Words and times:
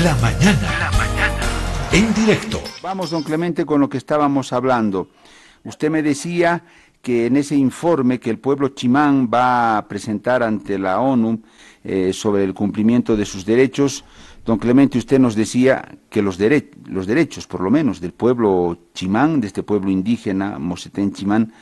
La 0.00 0.16
mañana. 0.16 0.68
La 0.80 0.90
mañana. 0.92 1.42
En 1.92 2.14
directo. 2.14 2.62
Vamos, 2.82 3.10
don 3.10 3.22
Clemente, 3.22 3.66
con 3.66 3.78
lo 3.78 3.90
que 3.90 3.98
estábamos 3.98 4.50
hablando. 4.54 5.08
Usted 5.64 5.90
me 5.90 6.02
decía 6.02 6.64
que 7.02 7.26
en 7.26 7.36
ese 7.36 7.56
informe 7.56 8.18
que 8.18 8.30
el 8.30 8.38
pueblo 8.38 8.70
chimán 8.70 9.28
va 9.32 9.76
a 9.76 9.86
presentar 9.88 10.42
ante 10.42 10.78
la 10.78 10.98
ONU 10.98 11.42
eh, 11.84 12.12
sobre 12.14 12.42
el 12.44 12.54
cumplimiento 12.54 13.16
de 13.16 13.26
sus 13.26 13.44
derechos, 13.44 14.04
don 14.46 14.58
Clemente, 14.58 14.96
usted 14.96 15.18
nos 15.18 15.34
decía 15.34 15.86
que 16.08 16.22
los, 16.22 16.38
los 16.86 17.06
derechos, 17.06 17.46
por 17.46 17.60
lo 17.60 17.70
menos, 17.70 18.00
del 18.00 18.12
pueblo 18.12 18.78
chimán, 18.94 19.42
de 19.42 19.48
este 19.48 19.62
pueblo 19.62 19.90
indígena, 19.90 20.58
Mosetén 20.58 21.12
Chimán, 21.12 21.52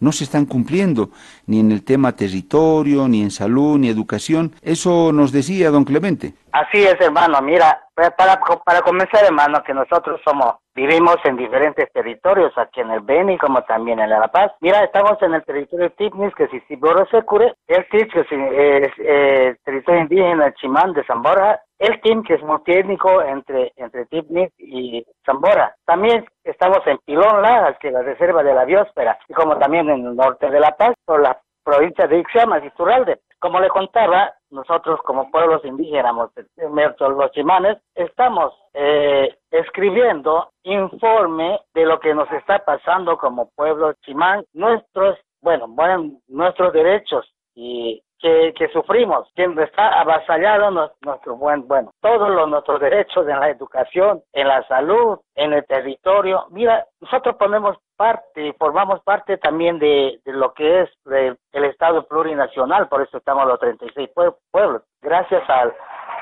no 0.00 0.12
se 0.12 0.24
están 0.24 0.46
cumpliendo, 0.46 1.10
ni 1.46 1.60
en 1.60 1.72
el 1.72 1.84
tema 1.84 2.12
territorio, 2.12 3.08
ni 3.08 3.22
en 3.22 3.30
salud, 3.30 3.78
ni 3.78 3.88
educación. 3.88 4.52
Eso 4.62 5.12
nos 5.12 5.32
decía 5.32 5.70
don 5.70 5.84
Clemente. 5.84 6.34
Así 6.52 6.82
es, 6.82 6.96
hermano. 7.00 7.40
Mira, 7.42 7.78
para, 7.94 8.40
para 8.64 8.82
comenzar, 8.82 9.24
hermano, 9.24 9.62
que 9.64 9.74
nosotros 9.74 10.20
somos 10.24 10.56
Vivimos 10.76 11.16
en 11.24 11.38
diferentes 11.38 11.90
territorios, 11.90 12.52
aquí 12.58 12.82
en 12.82 12.90
el 12.90 13.00
Beni 13.00 13.38
como 13.38 13.62
también 13.62 13.98
en 13.98 14.10
La 14.10 14.28
Paz. 14.28 14.52
Mira, 14.60 14.84
estamos 14.84 15.16
en 15.22 15.32
el 15.32 15.42
territorio 15.42 15.90
Tipnis, 15.92 16.34
que 16.34 16.48
si 16.48 16.60
Siboro 16.68 17.06
Secure, 17.06 17.54
el 17.66 17.88
TIC, 17.88 18.12
que 18.12 18.20
es 18.20 18.92
eh, 18.98 19.56
territorio 19.64 20.02
indígena 20.02 20.52
Chimán 20.52 20.92
de 20.92 21.02
Zambora, 21.04 21.52
el 21.52 21.60
TIM, 21.78 22.22
que 22.22 22.34
es 22.34 22.42
multiétnico 22.42 23.22
entre, 23.22 23.72
entre 23.76 24.06
Tipnis 24.06 24.50
y 24.58 25.04
Zambora. 25.24 25.74
También 25.84 26.24
estamos 26.44 26.80
en 26.86 26.98
Pilón 26.98 27.42
Lajas, 27.42 27.78
que 27.78 27.88
es 27.88 27.94
la 27.94 28.02
reserva 28.02 28.42
de 28.42 28.54
la 28.54 28.64
biosfera, 28.64 29.18
y 29.28 29.34
como 29.34 29.58
también 29.58 29.88
en 29.90 30.06
el 30.06 30.16
norte 30.16 30.50
de 30.50 30.60
La 30.60 30.76
Paz, 30.76 30.94
por 31.04 31.20
la 31.20 31.38
provincia 31.64 32.06
de 32.06 32.20
Ixamas 32.20 32.64
y 32.64 32.70
Turralde. 32.70 33.20
Como 33.38 33.60
le 33.60 33.68
contaba, 33.68 34.32
nosotros 34.50 35.00
como 35.04 35.30
pueblos 35.30 35.64
indígenas, 35.64 36.14
los 36.56 37.32
chimanes, 37.32 37.76
estamos 37.94 38.54
eh, 38.72 39.36
escribiendo 39.50 40.50
informe 40.62 41.60
de 41.74 41.84
lo 41.84 42.00
que 42.00 42.14
nos 42.14 42.30
está 42.32 42.60
pasando 42.60 43.18
como 43.18 43.50
pueblo 43.54 43.92
chimán, 44.04 44.44
nuestros, 44.54 45.18
bueno, 45.42 45.66
bueno 45.68 46.12
nuestros 46.28 46.72
derechos 46.72 47.30
y 47.54 48.02
que, 48.18 48.54
que 48.56 48.68
sufrimos, 48.68 49.28
quien 49.34 49.58
está 49.58 50.00
avasallado 50.00 50.70
nuestro 51.02 51.36
buen, 51.36 51.66
bueno, 51.68 51.90
todos 52.00 52.30
los, 52.30 52.48
nuestros 52.48 52.80
derechos 52.80 53.28
en 53.28 53.38
la 53.40 53.50
educación, 53.50 54.22
en 54.32 54.48
la 54.48 54.66
salud, 54.66 55.18
en 55.34 55.52
el 55.52 55.64
territorio. 55.66 56.46
Mira, 56.50 56.86
nosotros 57.00 57.36
ponemos 57.36 57.76
parte, 57.96 58.54
formamos 58.58 59.00
parte 59.02 59.38
también 59.38 59.78
de, 59.78 60.20
lo 60.24 60.52
que 60.54 60.82
es 60.82 60.90
el 61.06 61.64
Estado 61.64 62.06
plurinacional, 62.06 62.88
por 62.88 63.02
eso 63.02 63.18
estamos 63.18 63.46
los 63.46 63.58
36 63.60 64.10
pueblos. 64.50 64.82
Gracias 65.02 65.42
al, 65.48 65.74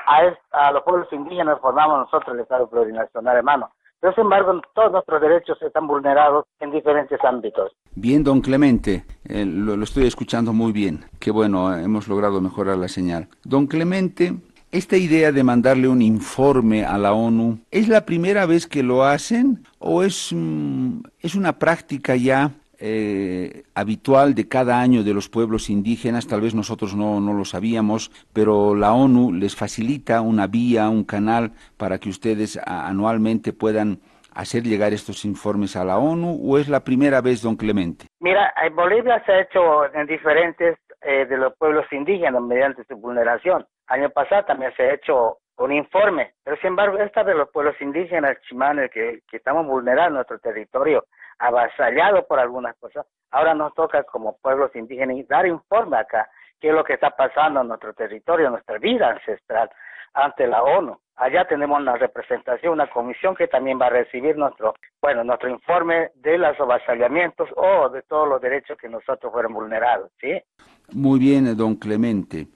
a, 0.05 0.33
a 0.51 0.71
los 0.71 0.83
pueblos 0.83 1.11
indígenas 1.11 1.59
formamos 1.59 1.99
nosotros 1.99 2.35
el 2.35 2.41
Estado 2.41 2.69
plurinacional, 2.69 3.37
hermano. 3.37 3.71
Pero, 4.05 4.13
sin 4.13 4.25
embargo, 4.25 4.61
todos 4.75 4.91
nuestros 4.91 5.19
derechos 5.19 5.59
están 5.63 5.87
vulnerados 5.87 6.45
en 6.59 6.69
diferentes 6.69 7.19
ámbitos. 7.23 7.71
Bien, 7.95 8.23
don 8.23 8.39
Clemente, 8.39 9.03
eh, 9.27 9.43
lo, 9.43 9.83
estoy 9.83 10.05
escuchando 10.05 10.53
muy 10.53 10.71
bien. 10.71 11.05
Qué 11.19 11.31
bueno, 11.31 11.75
hemos 11.75 12.07
logrado 12.07 12.39
mejorar 12.39 12.77
la 12.77 12.87
señal. 12.87 13.27
Don 13.43 13.65
Clemente, 13.65 14.35
esta 14.71 14.95
idea 14.95 15.31
de 15.31 15.43
mandarle 15.43 15.87
un 15.87 16.03
informe 16.03 16.85
a 16.85 16.99
la 16.99 17.13
ONU, 17.13 17.57
¿es 17.71 17.87
la 17.87 18.05
primera 18.05 18.45
vez 18.45 18.67
que 18.67 18.83
lo 18.83 19.03
hacen 19.03 19.63
o 19.79 20.03
es, 20.03 20.31
mm, 20.31 20.99
es 21.21 21.33
una 21.33 21.57
práctica 21.57 22.15
ya 22.15 22.51
eh, 22.87 23.63
habitual 23.73 24.35
de 24.35 24.47
cada 24.47 24.79
año 24.79 25.03
de 25.03 25.15
los 25.15 25.27
pueblos 25.27 25.71
indígenas, 25.71 26.27
tal 26.27 26.41
vez 26.41 26.53
nosotros 26.53 26.95
no, 26.95 27.19
no, 27.19 27.33
lo 27.33 27.43
sabíamos, 27.43 28.11
pero 28.31 28.75
la 28.75 28.93
ONU 28.93 29.33
les 29.33 29.55
facilita 29.55 30.21
una 30.21 30.45
vía, 30.45 30.87
un 30.87 31.03
canal 31.03 31.53
para 31.77 31.97
que 31.97 32.09
ustedes 32.09 32.59
anualmente 32.63 33.53
puedan 33.53 33.97
hacer 34.35 34.61
llegar 34.61 34.93
estos 34.93 35.25
informes 35.25 35.75
a 35.75 35.83
la 35.83 35.97
ONU 35.97 36.37
o 36.43 36.59
es 36.59 36.69
la 36.69 36.83
primera 36.83 37.21
vez, 37.21 37.41
don 37.41 37.55
Clemente? 37.55 38.05
Mira, 38.19 38.53
en 38.63 38.75
Bolivia 38.75 39.23
se 39.25 39.31
ha 39.31 39.41
hecho 39.41 39.91
en 39.91 40.05
diferentes 40.05 40.77
eh, 41.01 41.25
de 41.25 41.37
los 41.37 41.55
pueblos 41.57 41.85
indígenas 41.91 42.39
mediante 42.43 42.83
su 42.83 42.97
vulneración. 42.97 43.65
Año 43.87 44.11
pasado 44.11 44.45
también 44.45 44.71
se 44.77 44.83
ha 44.83 44.93
hecho 44.93 45.39
un 45.57 45.71
informe, 45.71 46.33
pero 46.43 46.55
sin 46.57 46.67
embargo 46.67 46.99
esta 46.99 47.23
de 47.23 47.33
los 47.33 47.49
pueblos 47.49 47.75
indígenas 47.81 48.37
chimanes 48.47 48.91
que, 48.91 49.21
que 49.27 49.37
estamos 49.37 49.65
vulnerando 49.65 50.17
nuestro 50.17 50.37
territorio 50.37 51.03
avasallado 51.39 52.25
por 52.27 52.39
algunas 52.39 52.75
cosas. 52.77 53.05
Ahora 53.31 53.53
nos 53.53 53.73
toca 53.73 54.03
como 54.03 54.37
pueblos 54.37 54.75
indígenas 54.75 55.27
dar 55.27 55.45
informe 55.45 55.97
acá, 55.97 56.29
qué 56.59 56.69
es 56.69 56.73
lo 56.73 56.83
que 56.83 56.93
está 56.93 57.11
pasando 57.11 57.61
en 57.61 57.67
nuestro 57.67 57.93
territorio, 57.93 58.47
en 58.47 58.53
nuestra 58.53 58.77
vida 58.77 59.09
ancestral 59.09 59.69
ante 60.15 60.47
la 60.47 60.63
ONU. 60.63 60.97
Allá 61.17 61.45
tenemos 61.47 61.79
una 61.79 61.95
representación, 61.95 62.73
una 62.73 62.89
comisión 62.89 63.35
que 63.35 63.47
también 63.47 63.79
va 63.79 63.87
a 63.87 63.89
recibir 63.89 64.37
nuestro, 64.37 64.73
bueno, 65.01 65.23
nuestro 65.23 65.49
informe 65.49 66.11
de 66.15 66.37
los 66.37 66.59
avasallamientos 66.59 67.49
o 67.55 67.89
de 67.89 68.01
todos 68.03 68.27
los 68.27 68.41
derechos 68.41 68.77
que 68.77 68.89
nosotros 68.89 69.31
fueron 69.31 69.53
vulnerados, 69.53 70.11
¿sí? 70.19 70.41
Muy 70.91 71.19
bien, 71.19 71.55
don 71.55 71.75
Clemente. 71.75 72.47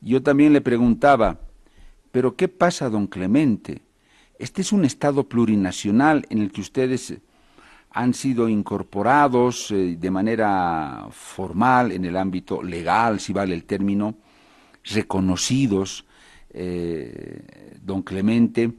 Yo 0.00 0.22
también 0.22 0.52
le 0.52 0.60
preguntaba, 0.60 1.36
pero 2.12 2.36
¿qué 2.36 2.48
pasa, 2.48 2.88
don 2.88 3.06
Clemente? 3.06 3.80
Este 4.38 4.62
es 4.62 4.72
un 4.72 4.84
Estado 4.84 5.28
plurinacional 5.28 6.24
en 6.30 6.38
el 6.38 6.52
que 6.52 6.60
ustedes 6.60 7.20
han 7.94 8.12
sido 8.12 8.48
incorporados 8.48 9.70
eh, 9.70 9.96
de 9.98 10.10
manera 10.10 11.06
formal 11.12 11.92
en 11.92 12.04
el 12.04 12.16
ámbito 12.16 12.60
legal, 12.62 13.20
si 13.20 13.32
vale 13.32 13.54
el 13.54 13.64
término, 13.64 14.16
reconocidos, 14.82 16.04
eh, 16.52 17.78
don 17.80 18.02
Clemente, 18.02 18.72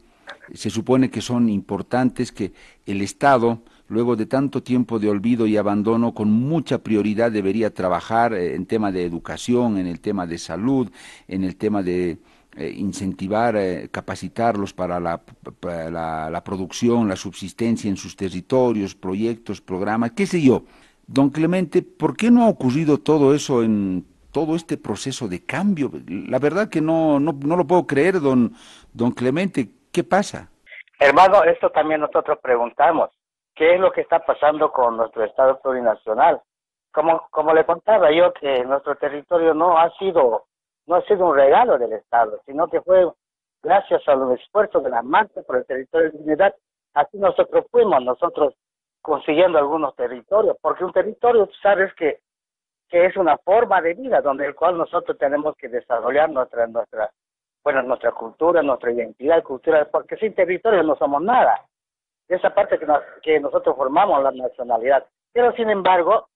se 0.54 0.70
supone 0.70 1.10
que 1.10 1.22
son 1.22 1.48
importantes, 1.48 2.34
que 2.34 2.52
el 2.86 3.02
Estado, 3.02 3.62
luego 3.88 4.18
de 4.18 4.26
tanto 4.26 4.62
tiempo 4.62 5.00
de 5.00 5.10
olvido 5.10 5.48
y 5.48 5.56
abandono, 5.56 6.14
con 6.14 6.30
mucha 6.30 6.80
prioridad 6.80 7.32
debería 7.32 7.74
trabajar 7.74 8.34
eh, 8.34 8.54
en 8.54 8.66
tema 8.66 8.92
de 8.92 9.06
educación, 9.06 9.78
en 9.78 9.88
el 9.88 10.02
tema 10.02 10.28
de 10.28 10.38
salud, 10.38 10.92
en 11.30 11.46
el 11.46 11.56
tema 11.56 11.82
de 11.82 12.18
eh, 12.58 12.74
incentivar, 12.78 13.58
eh, 13.58 13.90
capacitarlos 13.92 14.74
para 14.74 15.00
la, 15.00 15.22
la, 15.62 16.44
producción, 16.44 17.10
la 17.10 17.18
subsistencia 17.18 17.90
en 17.90 17.98
sus 17.98 18.16
territorios, 18.16 18.96
proyectos, 18.96 19.60
programas, 19.60 20.12
qué 20.12 20.26
sé 20.26 20.42
yo. 20.42 20.64
Don 21.06 21.30
Clemente, 21.32 21.82
¿por 21.82 22.16
qué 22.16 22.32
no 22.32 22.46
ha 22.46 22.50
ocurrido 22.50 22.98
todo 22.98 23.36
eso 23.36 23.62
en 23.62 24.06
todo 24.32 24.56
este 24.56 24.78
proceso 24.78 25.28
de 25.28 25.46
cambio? 25.46 25.92
La 26.08 26.40
verdad 26.40 26.70
que 26.70 26.80
no, 26.80 27.20
no, 27.20 27.34
no 27.34 27.58
lo 27.58 27.68
puedo 27.68 27.86
creer, 27.86 28.22
don, 28.22 28.54
don 28.94 29.12
Clemente. 29.12 29.70
¿Qué 29.92 30.04
pasa? 30.04 30.50
Hermano, 31.00 31.44
esto 31.44 31.70
también 31.72 32.00
nosotros 32.00 32.40
preguntamos. 32.42 33.10
¿Qué 33.54 33.76
es 33.76 33.80
lo 33.80 33.92
que 33.92 34.02
está 34.02 34.20
pasando 34.20 34.72
con 34.72 34.98
nuestro 34.98 35.24
Estado 35.24 35.60
plurinacional? 35.62 36.42
Como, 36.94 37.28
como 37.32 37.54
le 37.54 37.66
contaba 37.66 38.12
yo, 38.12 38.34
que 38.34 38.64
nuestro 38.64 38.96
territorio 38.96 39.54
no 39.54 39.78
ha 39.78 39.92
sido 39.98 40.46
no 40.88 40.96
ha 40.96 41.02
sido 41.04 41.26
un 41.26 41.36
regalo 41.36 41.78
del 41.78 41.94
Estado, 41.94 42.42
sino 42.46 42.68
que 42.68 42.82
fue 42.82 43.10
gracias 43.64 44.08
a 44.08 44.16
los 44.16 44.40
esfuerzos 44.40 44.84
de 44.84 44.90
la 44.90 45.02
marcha 45.02 45.42
por 45.42 45.58
el 45.58 45.66
territorio 45.66 46.12
de 46.12 46.18
dignidad, 46.18 46.56
así 46.94 47.18
nosotros 47.18 47.66
fuimos, 47.72 48.04
nosotros 48.04 48.54
consiguiendo 49.02 49.58
algunos 49.58 49.96
territorios, 49.96 50.58
porque 50.62 50.86
un 50.86 50.92
territorio, 50.92 51.48
tú 51.48 51.54
sabes 51.62 51.94
que, 51.96 52.20
que 52.90 53.06
es 53.06 53.18
una 53.18 53.38
forma 53.40 53.82
de 53.82 53.94
vida 53.96 54.22
donde 54.22 54.46
el 54.46 54.56
cual 54.56 54.78
nosotros 54.78 55.18
tenemos 55.18 55.56
que 55.58 55.68
desarrollar 55.68 56.30
nuestra, 56.30 56.68
nuestra, 56.68 57.12
bueno, 57.64 57.82
nuestra 57.84 58.12
cultura, 58.12 58.62
nuestra 58.62 58.92
identidad 58.92 59.44
cultural, 59.44 59.90
porque 59.92 60.18
sin 60.18 60.34
territorio 60.34 60.84
no 60.84 60.96
somos 60.96 61.22
nada. 61.22 61.62
Esa 62.28 62.54
parte 62.54 62.80
que, 62.80 62.88
que 63.22 63.40
nosotros 63.40 63.76
formamos 63.76 64.24
la 64.24 64.32
nacionalidad. 64.32 65.06
Pero 65.32 65.52
sin 65.54 65.70
embargo, 65.70 66.28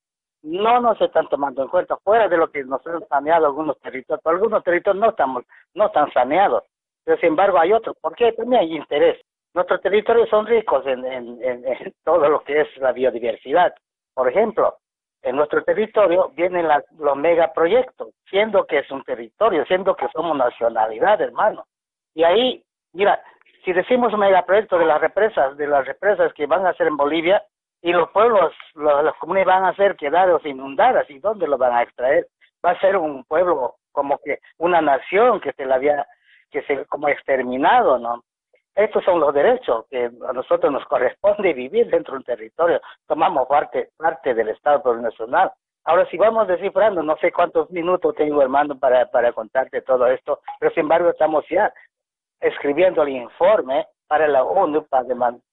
no 0.43 0.79
nos 0.79 0.99
están 1.01 1.27
tomando 1.27 1.63
en 1.63 1.69
cuenta, 1.69 1.97
fuera 1.97 2.27
de 2.27 2.37
lo 2.37 2.49
que 2.51 2.63
nos 2.63 2.85
han 2.87 3.05
saneado 3.07 3.45
algunos 3.45 3.79
territorios, 3.79 4.25
algunos 4.25 4.63
territorios 4.63 5.01
no 5.01 5.09
estamos, 5.09 5.43
no 5.73 5.87
están 5.87 6.11
saneados, 6.13 6.63
pero 7.03 7.17
sin 7.17 7.29
embargo 7.29 7.59
hay 7.59 7.73
otros, 7.73 7.97
porque 8.01 8.31
también 8.33 8.61
hay 8.61 8.75
interés. 8.75 9.19
Nuestros 9.53 9.81
territorios 9.81 10.29
son 10.29 10.45
ricos 10.45 10.85
en, 10.85 11.03
en, 11.05 11.43
en, 11.43 11.93
todo 12.03 12.29
lo 12.29 12.41
que 12.43 12.61
es 12.61 12.77
la 12.77 12.91
biodiversidad. 12.91 13.73
Por 14.13 14.29
ejemplo, 14.29 14.77
en 15.21 15.35
nuestro 15.35 15.63
territorio 15.63 16.31
vienen 16.35 16.67
los 16.97 17.17
megaproyectos, 17.17 18.09
siendo 18.29 18.65
que 18.65 18.79
es 18.79 18.91
un 18.91 19.03
territorio, 19.03 19.65
siendo 19.65 19.95
que 19.95 20.07
somos 20.13 20.37
nacionalidad, 20.37 21.19
hermano. 21.21 21.65
Y 22.13 22.23
ahí, 22.23 22.63
mira, 22.93 23.21
si 23.65 23.73
decimos 23.73 24.17
megaproyecto 24.17 24.77
de 24.77 24.85
las 24.85 25.01
represas, 25.01 25.57
de 25.57 25.67
las 25.67 25.85
represas 25.85 26.33
que 26.33 26.45
van 26.45 26.65
a 26.65 26.69
hacer 26.69 26.87
en 26.87 26.95
Bolivia, 26.95 27.43
y 27.81 27.91
los 27.93 28.09
pueblos, 28.11 28.53
los, 28.75 29.03
las 29.03 29.15
comunidades 29.15 29.47
van 29.47 29.65
a 29.65 29.75
ser 29.75 29.95
quedados 29.95 30.45
inundadas 30.45 31.09
y 31.09 31.19
dónde 31.19 31.47
lo 31.47 31.57
van 31.57 31.73
a 31.73 31.83
extraer. 31.83 32.27
Va 32.65 32.71
a 32.71 32.79
ser 32.79 32.97
un 32.97 33.23
pueblo 33.23 33.75
como 33.91 34.17
que 34.19 34.39
una 34.57 34.81
nación 34.81 35.39
que 35.39 35.53
se 35.53 35.65
la 35.65 35.75
había, 35.75 36.05
que 36.51 36.61
se 36.63 36.85
como 36.85 37.07
exterminado, 37.07 37.97
¿no? 37.97 38.23
Estos 38.75 39.03
son 39.03 39.19
los 39.19 39.33
derechos 39.33 39.85
que 39.89 40.05
a 40.05 40.33
nosotros 40.33 40.71
nos 40.71 40.85
corresponde 40.87 41.53
vivir 41.53 41.89
dentro 41.89 42.13
de 42.13 42.19
un 42.19 42.23
territorio. 42.23 42.81
Tomamos 43.07 43.47
parte, 43.47 43.89
parte 43.97 44.33
del 44.33 44.49
Estado 44.49 44.81
plurinacional. 44.83 45.51
Ahora, 45.85 46.05
si 46.09 46.17
vamos 46.17 46.47
descifrando, 46.47 47.01
no 47.01 47.15
sé 47.17 47.31
cuántos 47.31 47.69
minutos 47.71 48.13
tengo, 48.15 48.41
hermano, 48.41 48.77
para, 48.77 49.05
para 49.09 49.31
contarte 49.31 49.81
todo 49.81 50.07
esto, 50.07 50.39
pero 50.59 50.71
sin 50.73 50.81
embargo 50.81 51.09
estamos 51.09 51.45
ya 51.49 51.73
escribiendo 52.41 53.03
el 53.03 53.09
informe 53.09 53.87
para 54.07 54.27
la 54.27 54.43
ONU, 54.43 54.85
para, 54.87 55.05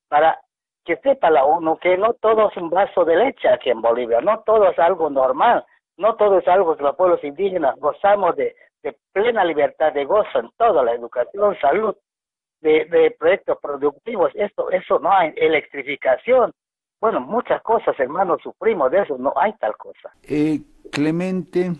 para 0.08 0.40
que 0.86 0.96
sepa 0.98 1.30
la 1.30 1.44
ONU 1.44 1.76
que 1.78 1.98
no 1.98 2.14
todo 2.14 2.48
es 2.48 2.56
un 2.56 2.70
vaso 2.70 3.04
de 3.04 3.16
leche 3.16 3.48
aquí 3.48 3.70
en 3.70 3.82
Bolivia, 3.82 4.20
no 4.20 4.40
todo 4.40 4.70
es 4.70 4.78
algo 4.78 5.10
normal, 5.10 5.64
no 5.98 6.14
todo 6.14 6.38
es 6.38 6.48
algo 6.48 6.76
que 6.76 6.84
los 6.84 6.96
pueblos 6.96 7.22
indígenas 7.24 7.76
gozamos 7.78 8.36
de, 8.36 8.54
plena 9.12 9.44
libertad 9.44 9.92
de 9.92 10.04
gozo 10.04 10.38
en 10.38 10.48
toda 10.56 10.84
la 10.84 10.92
educación, 10.92 11.56
salud, 11.60 11.96
de, 12.60 13.14
proyectos 13.18 13.58
productivos, 13.60 14.30
esto, 14.34 14.70
eso 14.70 14.98
no 15.00 15.12
hay, 15.12 15.32
electrificación, 15.36 16.52
bueno, 17.00 17.20
muchas 17.20 17.60
cosas, 17.62 17.98
hermanos, 17.98 18.40
sufrimos 18.42 18.90
de 18.92 19.02
eso, 19.02 19.18
no 19.18 19.32
hay 19.36 19.52
tal 19.54 19.76
cosa. 19.76 20.12
Eh, 20.22 20.60
Clemente, 20.92 21.72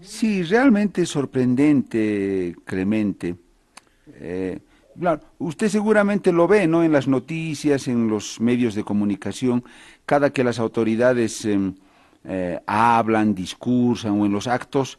sí, 0.00 0.42
realmente 0.42 1.04
sorprendente, 1.04 2.54
Clemente. 2.64 3.34
Eh, 4.14 4.58
usted 5.38 5.68
seguramente 5.68 6.32
lo 6.32 6.46
ve, 6.48 6.66
¿no? 6.66 6.82
En 6.82 6.92
las 6.92 7.08
noticias, 7.08 7.88
en 7.88 8.08
los 8.08 8.40
medios 8.40 8.74
de 8.74 8.84
comunicación, 8.84 9.64
cada 10.06 10.30
que 10.30 10.44
las 10.44 10.58
autoridades 10.58 11.44
em, 11.44 11.74
eh, 12.24 12.60
hablan, 12.66 13.34
discursan 13.34 14.20
o 14.20 14.26
en 14.26 14.32
los 14.32 14.46
actos, 14.46 14.98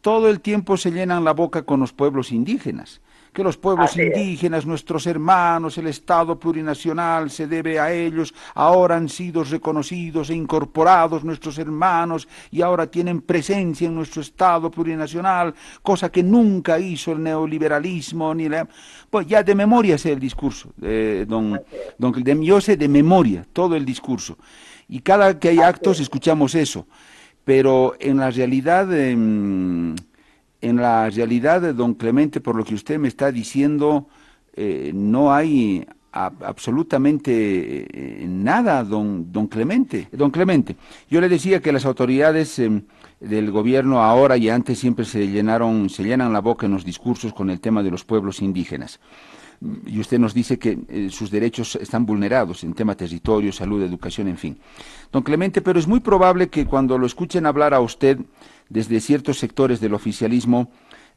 todo 0.00 0.28
el 0.28 0.40
tiempo 0.40 0.76
se 0.76 0.92
llenan 0.92 1.24
la 1.24 1.32
boca 1.32 1.62
con 1.62 1.80
los 1.80 1.92
pueblos 1.92 2.32
indígenas 2.32 3.00
que 3.32 3.42
los 3.42 3.56
pueblos 3.56 3.96
indígenas, 3.96 4.66
nuestros 4.66 5.06
hermanos, 5.06 5.76
el 5.78 5.86
Estado 5.88 6.38
plurinacional 6.38 7.30
se 7.30 7.46
debe 7.46 7.78
a 7.78 7.92
ellos, 7.92 8.34
ahora 8.54 8.96
han 8.96 9.08
sido 9.08 9.44
reconocidos 9.44 10.30
e 10.30 10.34
incorporados 10.34 11.24
nuestros 11.24 11.58
hermanos 11.58 12.28
y 12.50 12.62
ahora 12.62 12.86
tienen 12.86 13.20
presencia 13.20 13.86
en 13.86 13.94
nuestro 13.94 14.22
Estado 14.22 14.70
plurinacional, 14.70 15.54
cosa 15.82 16.10
que 16.10 16.22
nunca 16.22 16.78
hizo 16.78 17.12
el 17.12 17.22
neoliberalismo 17.22 18.34
ni 18.34 18.48
la... 18.48 18.66
Pues 19.10 19.26
ya 19.26 19.42
de 19.42 19.54
memoria 19.54 19.98
sé 19.98 20.12
el 20.12 20.20
discurso, 20.20 20.72
eh, 20.82 21.24
don, 21.28 21.60
don, 21.98 22.12
de, 22.12 22.44
yo 22.44 22.60
sé 22.60 22.76
de 22.76 22.88
memoria 22.88 23.46
todo 23.52 23.76
el 23.76 23.84
discurso. 23.84 24.38
Y 24.88 25.00
cada 25.00 25.38
que 25.38 25.48
hay 25.48 25.60
actos 25.60 26.00
escuchamos 26.00 26.54
eso, 26.54 26.86
pero 27.44 27.94
en 28.00 28.18
la 28.18 28.30
realidad... 28.30 28.92
Em, 28.92 29.94
en 30.60 30.76
la 30.76 31.08
realidad, 31.10 31.74
don 31.74 31.94
Clemente, 31.94 32.40
por 32.40 32.56
lo 32.56 32.64
que 32.64 32.74
usted 32.74 32.98
me 32.98 33.08
está 33.08 33.30
diciendo, 33.30 34.08
eh, 34.54 34.90
no 34.94 35.32
hay 35.32 35.86
absolutamente 36.12 37.32
eh, 37.32 38.26
nada, 38.26 38.82
don, 38.82 39.30
don 39.30 39.48
Clemente. 39.48 40.08
Don 40.12 40.30
Clemente, 40.30 40.76
yo 41.10 41.20
le 41.20 41.28
decía 41.28 41.60
que 41.60 41.72
las 41.72 41.84
autoridades 41.84 42.58
em, 42.58 42.82
del 43.20 43.50
gobierno 43.50 44.02
ahora 44.02 44.36
y 44.36 44.48
antes 44.48 44.78
siempre 44.78 45.04
se 45.04 45.28
llenaron, 45.28 45.90
se 45.90 46.04
llenan 46.04 46.32
la 46.32 46.40
boca 46.40 46.66
en 46.66 46.72
los 46.72 46.84
discursos 46.84 47.34
con 47.34 47.50
el 47.50 47.60
tema 47.60 47.82
de 47.82 47.90
los 47.90 48.04
pueblos 48.04 48.40
indígenas. 48.40 48.98
Y 49.86 50.00
usted 50.00 50.18
nos 50.18 50.34
dice 50.34 50.58
que 50.58 50.78
eh, 50.88 51.08
sus 51.10 51.30
derechos 51.30 51.76
están 51.76 52.04
vulnerados 52.04 52.64
en 52.64 52.74
tema 52.74 52.94
territorio, 52.94 53.52
salud, 53.52 53.82
educación, 53.82 54.28
en 54.28 54.36
fin. 54.36 54.58
Don 55.12 55.22
Clemente, 55.22 55.62
pero 55.62 55.78
es 55.78 55.86
muy 55.86 56.00
probable 56.00 56.48
que 56.48 56.66
cuando 56.66 56.98
lo 56.98 57.06
escuchen 57.06 57.46
hablar 57.46 57.74
a 57.74 57.80
usted 57.80 58.18
desde 58.68 59.00
ciertos 59.00 59.38
sectores 59.38 59.80
del 59.80 59.94
oficialismo, 59.94 60.70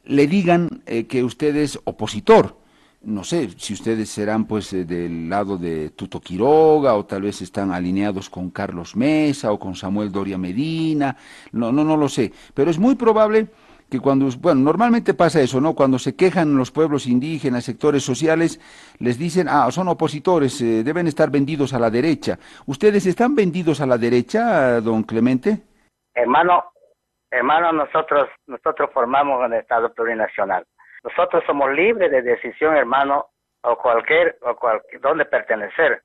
le 0.06 0.28
digan 0.28 0.82
eh, 0.86 1.06
que 1.06 1.24
usted 1.24 1.56
es 1.56 1.80
opositor. 1.84 2.58
No 3.02 3.24
sé 3.24 3.50
si 3.58 3.74
ustedes 3.74 4.10
serán 4.10 4.46
pues 4.46 4.74
eh, 4.74 4.84
del 4.84 5.30
lado 5.30 5.58
de 5.58 5.92
Tuto 5.92 6.20
Quiroga 6.20 6.96
o 6.96 7.06
tal 7.06 7.22
vez 7.22 7.42
están 7.42 7.72
alineados 7.72 8.30
con 8.30 8.50
Carlos 8.50 8.96
Mesa 8.96 9.52
o 9.52 9.60
con 9.60 9.76
Samuel 9.76 10.12
Doria 10.12 10.38
Medina, 10.38 11.16
no, 11.54 11.72
no, 11.72 11.86
no 11.86 11.96
lo 11.96 12.10
sé, 12.10 12.34
pero 12.54 12.70
es 12.70 12.78
muy 12.78 12.96
probable 12.96 13.48
que 13.90 14.00
cuando, 14.00 14.28
bueno, 14.40 14.62
normalmente 14.62 15.14
pasa 15.14 15.42
eso, 15.42 15.60
¿no? 15.60 15.74
Cuando 15.74 15.98
se 15.98 16.16
quejan 16.16 16.56
los 16.56 16.72
pueblos 16.72 17.08
indígenas, 17.08 17.66
sectores 17.66 18.04
sociales, 18.04 18.60
les 19.00 19.18
dicen, 19.18 19.48
ah, 19.50 19.70
son 19.72 19.88
opositores, 19.88 20.62
eh, 20.62 20.84
deben 20.84 21.08
estar 21.08 21.32
vendidos 21.32 21.74
a 21.74 21.80
la 21.80 21.90
derecha. 21.90 22.38
¿Ustedes 22.68 23.06
están 23.08 23.36
vendidos 23.36 23.82
a 23.82 23.88
la 23.88 23.98
derecha, 23.98 24.80
don 24.82 25.04
Clemente? 25.04 25.64
Hermano, 26.14 26.72
hermano, 27.32 27.72
nosotros, 27.72 28.30
nosotros 28.46 28.90
formamos 28.94 29.44
un 29.44 29.54
Estado 29.54 29.92
plurinacional. 29.94 30.66
Nosotros 31.04 31.44
somos 31.48 31.72
libres 31.72 32.12
de 32.12 32.22
decisión, 32.22 32.76
hermano, 32.76 33.28
o 33.62 33.76
cualquier, 33.76 34.38
o 34.42 34.56
cualquier, 34.56 35.02
donde 35.02 35.26
pertenecer. 35.26 36.04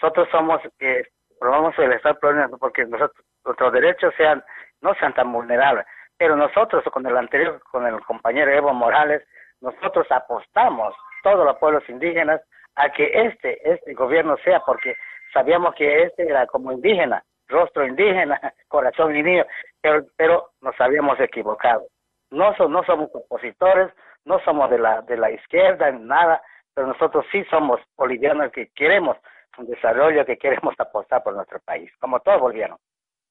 Nosotros 0.00 0.28
somos, 0.30 0.60
eh, 0.80 1.04
formamos 1.38 1.74
el 1.78 1.92
Estado 1.92 2.18
plurinacional 2.18 2.58
porque 2.58 2.84
nosotros, 2.84 3.24
nuestros 3.46 3.72
derechos 3.72 4.12
sean, 4.18 4.44
no 4.82 4.94
sean 4.94 5.14
tan 5.14 5.32
vulnerables 5.32 5.86
pero 6.24 6.36
nosotros 6.36 6.82
con 6.90 7.06
el 7.06 7.18
anterior, 7.18 7.60
con 7.70 7.86
el 7.86 8.00
compañero 8.00 8.50
Evo 8.50 8.72
Morales, 8.72 9.22
nosotros 9.60 10.06
apostamos, 10.08 10.94
todos 11.22 11.44
los 11.44 11.58
pueblos 11.58 11.86
indígenas, 11.86 12.40
a 12.76 12.88
que 12.88 13.10
este, 13.12 13.58
este 13.70 13.92
gobierno 13.92 14.38
sea, 14.42 14.60
porque 14.60 14.96
sabíamos 15.34 15.74
que 15.74 16.04
este 16.04 16.22
era 16.22 16.46
como 16.46 16.72
indígena, 16.72 17.22
rostro 17.46 17.86
indígena, 17.86 18.40
corazón 18.68 19.14
indígena, 19.14 19.46
pero, 19.82 20.06
pero 20.16 20.48
nos 20.62 20.74
habíamos 20.80 21.20
equivocado. 21.20 21.88
No, 22.30 22.52
no 22.70 22.82
somos 22.84 23.10
opositores, 23.12 23.92
no 24.24 24.40
somos 24.46 24.70
de 24.70 24.78
la, 24.78 25.02
de 25.02 25.18
la 25.18 25.30
izquierda, 25.30 25.92
nada, 25.92 26.40
pero 26.72 26.86
nosotros 26.86 27.26
sí 27.30 27.44
somos 27.50 27.82
bolivianos 27.98 28.50
que 28.50 28.68
queremos 28.74 29.18
un 29.58 29.66
desarrollo, 29.66 30.24
que 30.24 30.38
queremos 30.38 30.74
apostar 30.78 31.22
por 31.22 31.34
nuestro 31.34 31.60
país, 31.60 31.90
como 32.00 32.18
todos 32.20 32.40
bolivianos. 32.40 32.80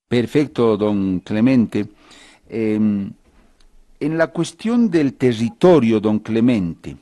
Perfecto, 0.07 0.77
don 0.77 1.21
Clemente. 1.21 1.85
Em, 2.55 3.11
en 3.99 4.17
la 4.19 4.27
cuestión 4.27 4.91
del 4.91 5.15
territorio, 5.15 5.99
don 5.99 6.19
Clemente, 6.19 6.95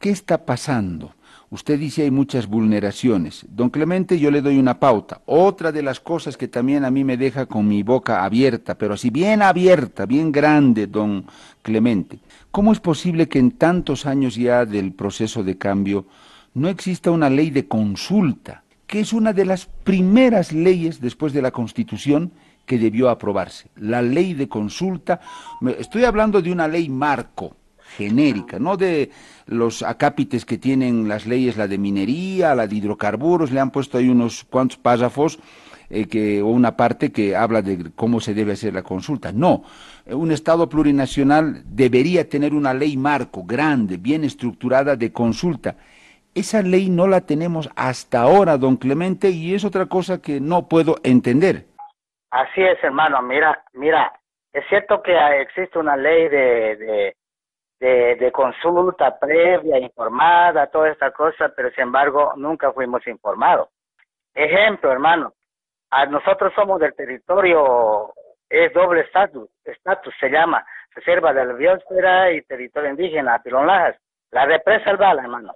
¿qué 0.00 0.10
está 0.10 0.44
pasando? 0.44 1.14
Usted 1.50 1.78
dice 1.78 2.02
hay 2.02 2.10
muchas 2.10 2.48
vulneraciones. 2.48 3.46
Don 3.48 3.70
Clemente, 3.70 4.18
yo 4.18 4.32
le 4.32 4.42
doy 4.42 4.58
una 4.58 4.80
pauta. 4.80 5.20
Otra 5.26 5.70
de 5.70 5.82
las 5.82 6.00
cosas 6.00 6.36
que 6.36 6.48
también 6.48 6.84
a 6.84 6.90
mí 6.90 7.04
me 7.04 7.16
deja 7.16 7.46
con 7.46 7.68
mi 7.68 7.84
boca 7.84 8.24
abierta, 8.24 8.76
pero 8.76 8.94
así 8.94 9.10
bien 9.10 9.40
abierta, 9.40 10.04
bien 10.04 10.32
grande, 10.32 10.88
don 10.88 11.26
Clemente. 11.62 12.18
¿Cómo 12.50 12.72
es 12.72 12.80
posible 12.80 13.28
que 13.28 13.38
en 13.38 13.52
tantos 13.52 14.04
años 14.04 14.34
ya 14.34 14.66
del 14.66 14.94
proceso 14.94 15.44
de 15.44 15.58
cambio 15.58 16.06
no 16.54 16.68
exista 16.68 17.12
una 17.12 17.30
ley 17.30 17.50
de 17.50 17.68
consulta, 17.68 18.64
que 18.88 18.98
es 18.98 19.12
una 19.12 19.32
de 19.32 19.44
las 19.44 19.66
primeras 19.66 20.52
leyes 20.52 21.00
después 21.00 21.32
de 21.32 21.42
la 21.42 21.52
Constitución 21.52 22.32
que 22.66 22.78
debió 22.78 23.10
aprobarse. 23.10 23.68
La 23.76 24.02
ley 24.02 24.34
de 24.34 24.48
consulta, 24.48 25.20
estoy 25.78 26.04
hablando 26.04 26.40
de 26.40 26.52
una 26.52 26.68
ley 26.68 26.88
marco, 26.88 27.56
genérica, 27.96 28.58
no 28.58 28.76
de 28.76 29.10
los 29.46 29.82
acápites 29.82 30.44
que 30.44 30.58
tienen 30.58 31.08
las 31.08 31.26
leyes, 31.26 31.56
la 31.56 31.68
de 31.68 31.78
minería, 31.78 32.54
la 32.54 32.66
de 32.66 32.76
hidrocarburos, 32.76 33.50
le 33.50 33.60
han 33.60 33.70
puesto 33.70 33.98
ahí 33.98 34.08
unos 34.08 34.44
cuantos 34.44 34.78
párrafos 34.78 35.38
eh, 35.90 36.06
que, 36.06 36.40
o 36.40 36.46
una 36.46 36.76
parte 36.76 37.12
que 37.12 37.36
habla 37.36 37.60
de 37.60 37.90
cómo 37.94 38.20
se 38.20 38.32
debe 38.32 38.52
hacer 38.52 38.72
la 38.72 38.82
consulta. 38.82 39.32
No, 39.32 39.62
un 40.06 40.32
Estado 40.32 40.68
plurinacional 40.68 41.64
debería 41.66 42.28
tener 42.28 42.54
una 42.54 42.72
ley 42.72 42.96
marco 42.96 43.44
grande, 43.44 43.98
bien 43.98 44.24
estructurada 44.24 44.96
de 44.96 45.12
consulta. 45.12 45.76
Esa 46.34 46.62
ley 46.62 46.88
no 46.88 47.08
la 47.08 47.20
tenemos 47.20 47.68
hasta 47.76 48.22
ahora, 48.22 48.56
don 48.56 48.78
Clemente, 48.78 49.30
y 49.30 49.52
es 49.52 49.64
otra 49.64 49.84
cosa 49.84 50.22
que 50.22 50.40
no 50.40 50.66
puedo 50.66 50.96
entender. 51.02 51.66
Así 52.32 52.62
es, 52.62 52.82
hermano. 52.82 53.20
Mira, 53.20 53.62
mira, 53.74 54.10
es 54.54 54.66
cierto 54.68 55.02
que 55.02 55.14
existe 55.42 55.78
una 55.78 55.96
ley 55.98 56.30
de, 56.30 57.14
de, 57.78 58.16
de, 58.16 58.32
consulta 58.32 59.18
previa, 59.18 59.78
informada, 59.78 60.66
toda 60.68 60.88
esta 60.88 61.10
cosa, 61.10 61.52
pero 61.54 61.70
sin 61.72 61.84
embargo 61.84 62.32
nunca 62.36 62.72
fuimos 62.72 63.06
informados. 63.06 63.68
Ejemplo, 64.34 64.90
hermano, 64.90 65.34
a 65.90 66.06
nosotros 66.06 66.54
somos 66.54 66.80
del 66.80 66.94
territorio, 66.94 68.14
es 68.48 68.72
doble 68.72 69.02
estatus, 69.02 69.50
estatus 69.62 70.14
se 70.18 70.30
llama, 70.30 70.64
Reserva 70.94 71.34
de 71.34 71.44
la 71.44 71.52
Biosfera 71.52 72.32
y 72.32 72.40
Territorio 72.42 72.90
Indígena, 72.90 73.42
Pilón 73.42 73.66
La 73.66 74.46
represa 74.46 74.90
el 74.90 74.96
Bala, 74.96 75.22
hermano. 75.22 75.52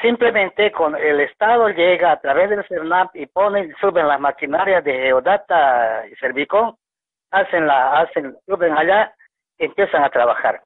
Simplemente 0.00 0.72
con 0.72 0.96
el 0.96 1.20
Estado 1.20 1.68
llega 1.68 2.12
a 2.12 2.20
través 2.20 2.48
del 2.48 2.64
CERNAP 2.66 3.14
y 3.16 3.26
ponen, 3.26 3.74
suben 3.80 4.08
las 4.08 4.18
maquinarias 4.18 4.82
de 4.82 4.94
Geodata 4.94 6.06
y 6.10 6.14
Servicón, 6.16 6.74
hacen 7.30 7.66
la, 7.66 8.00
hacen, 8.00 8.34
suben 8.46 8.78
allá, 8.78 9.14
empiezan 9.58 10.02
a 10.02 10.08
trabajar. 10.08 10.62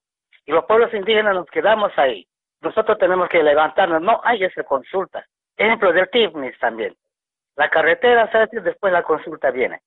Y 0.46 0.52
los 0.52 0.64
pueblos 0.66 0.94
indígenas 0.94 1.34
nos 1.34 1.46
quedamos 1.46 1.90
ahí. 1.96 2.24
Nosotros 2.60 2.96
tenemos 2.98 3.28
que 3.28 3.42
levantarnos, 3.42 4.00
no 4.00 4.20
hay 4.22 4.44
esa 4.44 4.62
consulta. 4.62 5.26
Ejemplo 5.56 5.92
del 5.92 6.08
TIFNIS 6.10 6.56
también. 6.60 6.94
La 7.56 7.68
carretera 7.68 8.24
hace 8.24 8.60
después 8.60 8.92
la 8.92 9.02
consulta 9.02 9.50
viene, 9.50 9.80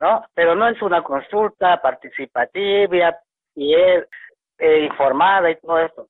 ¿no? 0.00 0.24
Pero 0.34 0.54
no 0.54 0.68
es 0.68 0.80
una 0.80 1.02
consulta 1.02 1.80
participativa 1.82 3.18
y 3.56 3.74
es 3.74 4.06
eh, 4.58 4.80
informada 4.84 5.50
y 5.50 5.56
todo 5.56 5.80
esto. 5.80 6.06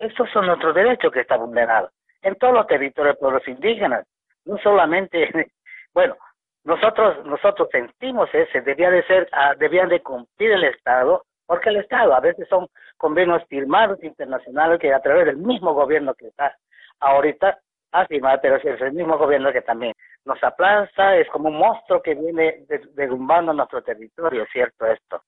Estos 0.00 0.28
son 0.30 0.46
nuestros 0.46 0.74
derechos 0.74 1.12
que 1.12 1.20
están 1.20 1.38
vulnerados 1.38 1.92
en 2.24 2.34
todos 2.36 2.54
los 2.54 2.66
territorios 2.66 3.14
de 3.14 3.20
pueblos 3.20 3.46
indígenas, 3.46 4.06
no 4.44 4.58
solamente, 4.58 5.30
bueno, 5.94 6.16
nosotros 6.64 7.24
nosotros 7.26 7.68
sentimos 7.70 8.28
ese, 8.32 8.62
debía 8.62 8.90
de 8.90 9.04
ser, 9.06 9.28
ah, 9.32 9.54
debían 9.58 9.88
de 9.88 10.00
cumplir 10.00 10.52
el 10.52 10.64
Estado, 10.64 11.24
porque 11.46 11.68
el 11.68 11.76
Estado 11.76 12.14
a 12.14 12.20
veces 12.20 12.48
son 12.48 12.66
convenios 12.96 13.42
firmados 13.48 14.02
internacionales 14.02 14.80
que 14.80 14.92
a 14.92 15.00
través 15.00 15.26
del 15.26 15.36
mismo 15.36 15.74
gobierno 15.74 16.14
que 16.14 16.28
está 16.28 16.56
ahorita 17.00 17.58
ha 17.92 18.06
firmado, 18.06 18.38
pero 18.42 18.56
es 18.56 18.80
el 18.80 18.92
mismo 18.92 19.16
gobierno 19.18 19.52
que 19.52 19.60
también 19.60 19.92
nos 20.24 20.42
aplaza, 20.42 21.16
es 21.16 21.28
como 21.28 21.48
un 21.48 21.58
monstruo 21.58 22.02
que 22.02 22.14
viene 22.14 22.64
derrumbando 22.94 23.52
nuestro 23.52 23.82
territorio, 23.82 24.44
¿cierto 24.50 24.86
esto? 24.86 25.22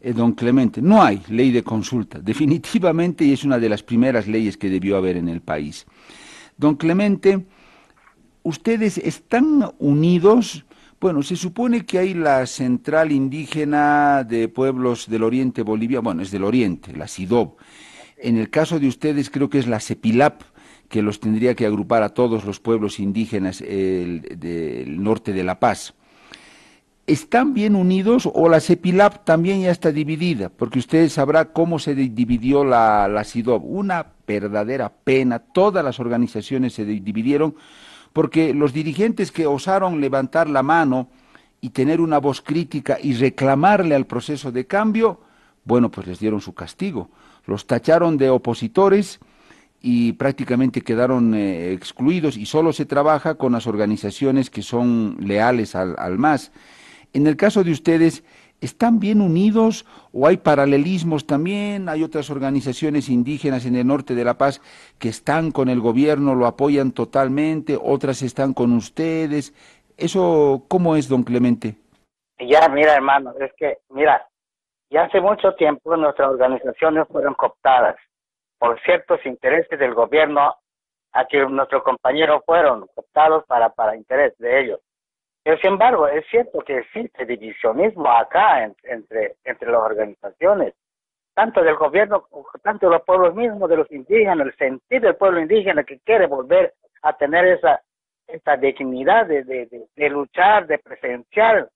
Eh, 0.00 0.12
don 0.12 0.32
Clemente, 0.32 0.82
no 0.82 1.02
hay 1.02 1.22
ley 1.30 1.52
de 1.52 1.62
consulta, 1.62 2.18
definitivamente, 2.20 3.24
y 3.24 3.32
es 3.32 3.44
una 3.44 3.58
de 3.58 3.68
las 3.68 3.82
primeras 3.82 4.26
leyes 4.26 4.58
que 4.58 4.68
debió 4.68 4.96
haber 4.96 5.16
en 5.16 5.28
el 5.28 5.40
país. 5.40 5.86
Don 6.62 6.76
Clemente, 6.76 7.44
¿ustedes 8.44 8.96
están 8.96 9.72
unidos? 9.80 10.64
Bueno, 11.00 11.24
se 11.24 11.34
supone 11.34 11.84
que 11.84 11.98
hay 11.98 12.14
la 12.14 12.46
Central 12.46 13.10
Indígena 13.10 14.22
de 14.22 14.46
Pueblos 14.46 15.10
del 15.10 15.24
Oriente 15.24 15.62
Bolivia, 15.62 15.98
bueno, 15.98 16.22
es 16.22 16.30
del 16.30 16.44
Oriente, 16.44 16.96
la 16.96 17.08
SIDOB. 17.08 17.56
En 18.16 18.38
el 18.38 18.48
caso 18.48 18.78
de 18.78 18.86
ustedes 18.86 19.28
creo 19.28 19.50
que 19.50 19.58
es 19.58 19.66
la 19.66 19.80
CEPILAP, 19.80 20.42
que 20.88 21.02
los 21.02 21.18
tendría 21.18 21.56
que 21.56 21.66
agrupar 21.66 22.04
a 22.04 22.10
todos 22.10 22.44
los 22.44 22.60
pueblos 22.60 23.00
indígenas 23.00 23.58
del 23.58 25.02
norte 25.02 25.32
de 25.32 25.42
La 25.42 25.58
Paz. 25.58 25.94
¿Están 27.06 27.52
bien 27.52 27.74
unidos 27.74 28.28
o 28.32 28.48
la 28.48 28.60
CEPILAP 28.60 29.24
también 29.24 29.60
ya 29.60 29.70
está 29.72 29.90
dividida? 29.90 30.50
Porque 30.50 30.78
ustedes 30.78 31.14
sabrá 31.14 31.52
cómo 31.52 31.80
se 31.80 31.96
dividió 31.96 32.64
la, 32.64 33.08
la 33.08 33.24
SIDOB. 33.24 33.64
Una 33.64 34.06
verdadera 34.26 34.88
pena, 34.88 35.40
todas 35.40 35.84
las 35.84 35.98
organizaciones 35.98 36.74
se 36.74 36.84
dividieron 36.84 37.56
porque 38.12 38.54
los 38.54 38.72
dirigentes 38.72 39.32
que 39.32 39.46
osaron 39.46 40.00
levantar 40.00 40.48
la 40.48 40.62
mano 40.62 41.08
y 41.60 41.70
tener 41.70 42.00
una 42.00 42.18
voz 42.18 42.40
crítica 42.40 42.98
y 43.02 43.14
reclamarle 43.14 43.94
al 43.94 44.06
proceso 44.06 44.52
de 44.52 44.66
cambio, 44.66 45.20
bueno, 45.64 45.90
pues 45.90 46.06
les 46.06 46.18
dieron 46.18 46.40
su 46.40 46.54
castigo. 46.54 47.10
Los 47.46 47.66
tacharon 47.66 48.16
de 48.16 48.30
opositores 48.30 49.18
y 49.80 50.12
prácticamente 50.12 50.82
quedaron 50.82 51.34
eh, 51.34 51.72
excluidos 51.72 52.36
y 52.36 52.46
solo 52.46 52.72
se 52.72 52.84
trabaja 52.84 53.34
con 53.36 53.52
las 53.52 53.66
organizaciones 53.66 54.50
que 54.50 54.62
son 54.62 55.16
leales 55.20 55.74
al, 55.74 55.96
al 55.98 56.18
MAS. 56.18 56.52
En 57.12 57.26
el 57.26 57.36
caso 57.36 57.62
de 57.64 57.72
ustedes, 57.72 58.24
¿Están 58.62 59.00
bien 59.00 59.20
unidos 59.20 59.84
o 60.12 60.28
hay 60.28 60.36
paralelismos 60.36 61.26
también? 61.26 61.88
Hay 61.88 62.04
otras 62.04 62.30
organizaciones 62.30 63.08
indígenas 63.08 63.66
en 63.66 63.74
el 63.74 63.84
norte 63.84 64.14
de 64.14 64.24
La 64.24 64.38
Paz 64.38 64.60
que 65.00 65.08
están 65.08 65.50
con 65.50 65.68
el 65.68 65.80
gobierno, 65.80 66.36
lo 66.36 66.46
apoyan 66.46 66.92
totalmente, 66.92 67.76
otras 67.76 68.22
están 68.22 68.54
con 68.54 68.72
ustedes. 68.72 69.52
¿Eso 69.96 70.62
cómo 70.68 70.94
es, 70.94 71.08
don 71.08 71.24
Clemente? 71.24 71.74
Ya, 72.38 72.68
mira, 72.68 72.94
hermano, 72.94 73.34
es 73.40 73.52
que, 73.56 73.78
mira, 73.90 74.24
ya 74.90 75.02
hace 75.06 75.20
mucho 75.20 75.54
tiempo 75.54 75.96
nuestras 75.96 76.28
organizaciones 76.28 77.08
fueron 77.08 77.34
cooptadas 77.34 77.96
por 78.60 78.80
ciertos 78.82 79.18
intereses 79.26 79.76
del 79.76 79.92
gobierno 79.92 80.54
a 81.10 81.24
que 81.26 81.44
nuestros 81.46 81.82
compañeros 81.82 82.42
fueron 82.46 82.86
cooptados 82.94 83.44
para, 83.46 83.70
para 83.70 83.96
interés 83.96 84.38
de 84.38 84.60
ellos. 84.60 84.80
Pero 85.44 85.58
sin 85.58 85.72
embargo, 85.72 86.06
es 86.06 86.24
cierto 86.28 86.60
que 86.60 86.78
existe 86.78 87.26
divisionismo 87.26 88.10
acá 88.10 88.64
entre, 88.84 89.36
entre 89.44 89.70
las 89.70 89.80
organizaciones, 89.80 90.74
tanto 91.34 91.62
del 91.62 91.76
gobierno, 91.76 92.26
tanto 92.62 92.86
de 92.86 92.96
los 92.96 93.04
pueblos 93.04 93.34
mismos, 93.34 93.68
de 93.68 93.76
los 93.76 93.90
indígenas, 93.90 94.46
el 94.46 94.56
sentir 94.56 95.00
del 95.00 95.16
pueblo 95.16 95.40
indígena 95.40 95.82
que 95.82 95.98
quiere 96.00 96.26
volver 96.26 96.74
a 97.02 97.16
tener 97.16 97.46
esa, 97.46 97.80
esa 98.28 98.56
dignidad 98.56 99.26
de, 99.26 99.42
de, 99.42 99.86
de, 99.96 100.10
luchar, 100.10 100.66
de 100.66 100.78
presenciar, 100.78 101.68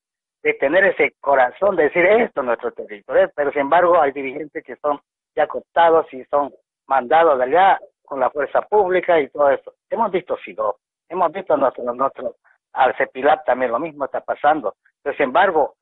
de 0.42 0.54
tener 0.54 0.84
ese 0.84 1.14
corazón, 1.20 1.74
de 1.74 1.84
decir 1.84 2.06
esto 2.06 2.40
es 2.40 2.46
nuestro 2.46 2.70
territorio. 2.72 3.30
Pero 3.34 3.50
sin 3.50 3.62
embargo, 3.62 4.00
hay 4.00 4.12
dirigentes 4.12 4.62
que 4.62 4.76
son 4.76 5.00
ya 5.34 5.48
cooptados 5.48 6.06
y 6.12 6.24
son 6.26 6.52
mandados 6.86 7.38
de 7.38 7.44
allá 7.44 7.80
con 8.04 8.20
la 8.20 8.30
fuerza 8.30 8.62
pública 8.62 9.18
y 9.20 9.28
todo 9.28 9.50
eso. 9.50 9.74
Hemos 9.90 10.12
visto 10.12 10.36
SIDO, 10.38 10.76
hemos 11.08 11.32
visto 11.32 11.56
nuestro, 11.56 11.92
nuestro, 11.92 12.36
al 12.76 12.94
CEPILAP 12.96 13.44
también 13.44 13.72
lo 13.72 13.78
mismo 13.78 14.04
está 14.04 14.20
pasando. 14.20 14.76
Sin 15.02 15.24
embargo, 15.24 15.76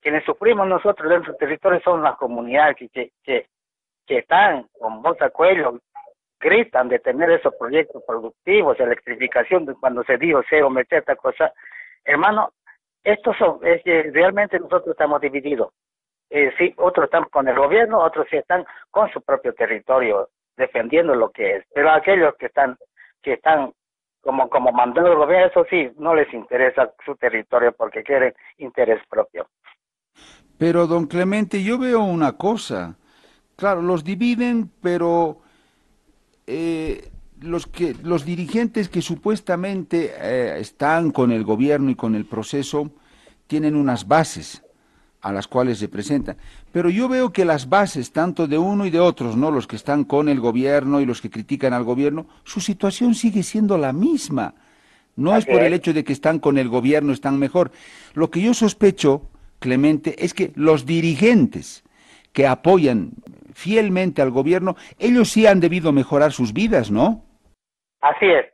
quienes 0.00 0.24
sufrimos 0.24 0.66
nosotros 0.68 1.10
dentro 1.10 1.32
del 1.32 1.38
territorio 1.38 1.80
son 1.82 2.02
las 2.02 2.16
comunidades 2.16 2.76
que, 2.76 3.10
que, 3.22 3.46
que, 4.06 4.18
están 4.18 4.66
con 4.78 5.02
voz 5.02 5.20
a 5.22 5.30
cuello, 5.30 5.80
gritan 6.38 6.88
de 6.88 6.98
tener 6.98 7.30
esos 7.30 7.54
proyectos 7.54 8.02
productivos, 8.06 8.78
electrificación, 8.78 9.64
cuando 9.80 10.04
se 10.04 10.18
dijo 10.18 10.42
cero, 10.48 10.68
meter 10.68 10.98
esta 10.98 11.16
cosa. 11.16 11.52
Hermano, 12.04 12.50
estos 13.02 13.36
son, 13.38 13.60
realmente 13.62 14.58
nosotros 14.58 14.88
estamos 14.88 15.20
divididos. 15.22 15.72
Eh, 16.28 16.52
sí, 16.58 16.74
otros 16.76 17.04
están 17.04 17.24
con 17.24 17.48
el 17.48 17.56
gobierno, 17.56 18.00
otros 18.00 18.26
sí 18.30 18.36
están 18.36 18.66
con 18.90 19.10
su 19.10 19.22
propio 19.22 19.54
territorio, 19.54 20.28
defendiendo 20.56 21.14
lo 21.14 21.30
que 21.30 21.56
es. 21.56 21.64
Pero 21.72 21.90
aquellos 21.90 22.34
que 22.36 22.46
están, 22.46 22.76
que 23.22 23.34
están 23.34 23.72
como, 24.24 24.48
como 24.48 24.72
mandó 24.72 25.06
el 25.06 25.16
gobierno, 25.16 25.46
eso 25.46 25.64
sí, 25.70 25.90
no 25.98 26.14
les 26.14 26.32
interesa 26.32 26.92
su 27.04 27.14
territorio 27.16 27.72
porque 27.72 28.02
quieren 28.02 28.34
interés 28.58 29.00
propio. 29.08 29.48
Pero, 30.58 30.86
don 30.86 31.06
Clemente, 31.06 31.62
yo 31.62 31.78
veo 31.78 32.02
una 32.02 32.32
cosa. 32.32 32.96
Claro, 33.56 33.82
los 33.82 34.02
dividen, 34.02 34.70
pero 34.82 35.38
eh, 36.46 37.10
los, 37.40 37.66
que, 37.66 37.94
los 38.02 38.24
dirigentes 38.24 38.88
que 38.88 39.02
supuestamente 39.02 40.12
eh, 40.16 40.58
están 40.58 41.10
con 41.10 41.30
el 41.30 41.44
gobierno 41.44 41.90
y 41.90 41.94
con 41.94 42.14
el 42.14 42.24
proceso 42.24 42.90
tienen 43.46 43.76
unas 43.76 44.08
bases 44.08 44.63
a 45.24 45.32
las 45.32 45.48
cuales 45.48 45.78
se 45.78 45.88
presentan. 45.88 46.36
Pero 46.70 46.90
yo 46.90 47.08
veo 47.08 47.32
que 47.32 47.46
las 47.46 47.70
bases, 47.70 48.12
tanto 48.12 48.46
de 48.46 48.58
uno 48.58 48.84
y 48.84 48.90
de 48.90 49.00
otros, 49.00 49.38
¿no? 49.38 49.50
Los 49.50 49.66
que 49.66 49.76
están 49.76 50.04
con 50.04 50.28
el 50.28 50.38
gobierno 50.38 51.00
y 51.00 51.06
los 51.06 51.22
que 51.22 51.30
critican 51.30 51.72
al 51.72 51.82
gobierno, 51.82 52.26
su 52.44 52.60
situación 52.60 53.14
sigue 53.14 53.42
siendo 53.42 53.78
la 53.78 53.94
misma. 53.94 54.52
No 55.16 55.34
es 55.34 55.46
por 55.46 55.62
el 55.62 55.72
hecho 55.72 55.94
de 55.94 56.04
que 56.04 56.12
están 56.12 56.40
con 56.40 56.58
el 56.58 56.68
gobierno, 56.68 57.14
están 57.14 57.38
mejor. 57.38 57.70
Lo 58.12 58.30
que 58.30 58.42
yo 58.42 58.52
sospecho, 58.52 59.22
Clemente, 59.60 60.22
es 60.22 60.34
que 60.34 60.52
los 60.56 60.84
dirigentes 60.84 61.84
que 62.34 62.46
apoyan 62.46 63.12
fielmente 63.54 64.20
al 64.20 64.30
gobierno, 64.30 64.76
ellos 64.98 65.30
sí 65.30 65.46
han 65.46 65.60
debido 65.60 65.90
mejorar 65.92 66.32
sus 66.32 66.52
vidas, 66.52 66.90
¿no? 66.90 67.24
Así 68.02 68.26
es. 68.26 68.44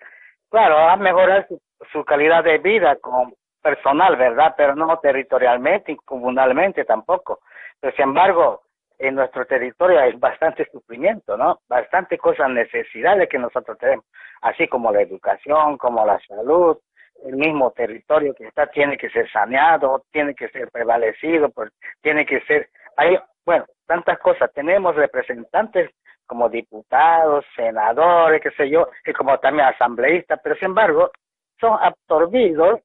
Claro, 0.51 0.79
han 0.79 1.01
mejorado 1.01 1.45
su, 1.49 1.61
su 1.93 2.05
calidad 2.05 2.45
de 2.45 2.59
vida 2.59 2.97
con 3.01 3.35
personal, 3.63 4.17
¿verdad? 4.17 4.55
Pero 4.57 4.75
no 4.75 4.99
territorialmente 4.99 5.93
y 5.93 5.97
comunalmente 5.97 6.85
tampoco. 6.85 7.41
Pero 7.81 7.95
sin 7.97 8.05
embargo, 8.05 8.63
en 8.99 9.15
nuestro 9.15 9.47
territorio 9.47 9.99
hay 9.99 10.13
bastante 10.13 10.67
sufrimiento, 10.71 11.37
¿no? 11.37 11.61
Bastante 11.69 12.19
cosas, 12.19 12.51
necesidades 12.51 13.29
que 13.29 13.39
nosotros 13.39 13.79
tenemos, 13.79 14.05
así 14.43 14.69
como 14.69 14.93
la 14.93 15.01
educación, 15.01 15.79
como 15.79 16.05
la 16.05 16.19
salud, 16.21 16.77
el 17.25 17.37
mismo 17.37 17.71
territorio 17.73 18.35
que 18.35 18.47
está 18.47 18.67
tiene 18.67 18.97
que 18.97 19.11
ser 19.11 19.31
saneado, 19.31 20.05
tiene 20.11 20.35
que 20.35 20.49
ser 20.49 20.71
prevalecido, 20.71 21.51
pues, 21.51 21.71
tiene 22.03 22.27
que 22.27 22.41
ser, 22.43 22.69
hay, 22.97 23.19
bueno, 23.45 23.65
tantas 23.87 24.19
cosas. 24.19 24.53
Tenemos 24.53 24.95
representantes 24.97 25.91
como 26.27 26.49
diputados, 26.49 27.45
senadores, 27.57 28.41
qué 28.41 28.51
sé 28.53 28.71
yo, 28.71 28.89
y 29.05 29.13
como 29.13 29.39
también 29.39 29.67
asambleístas, 29.67 30.41
pero 30.43 30.55
sin 30.57 30.67
embargo, 30.67 31.11
son 31.59 31.77
absorbidos 31.81 32.81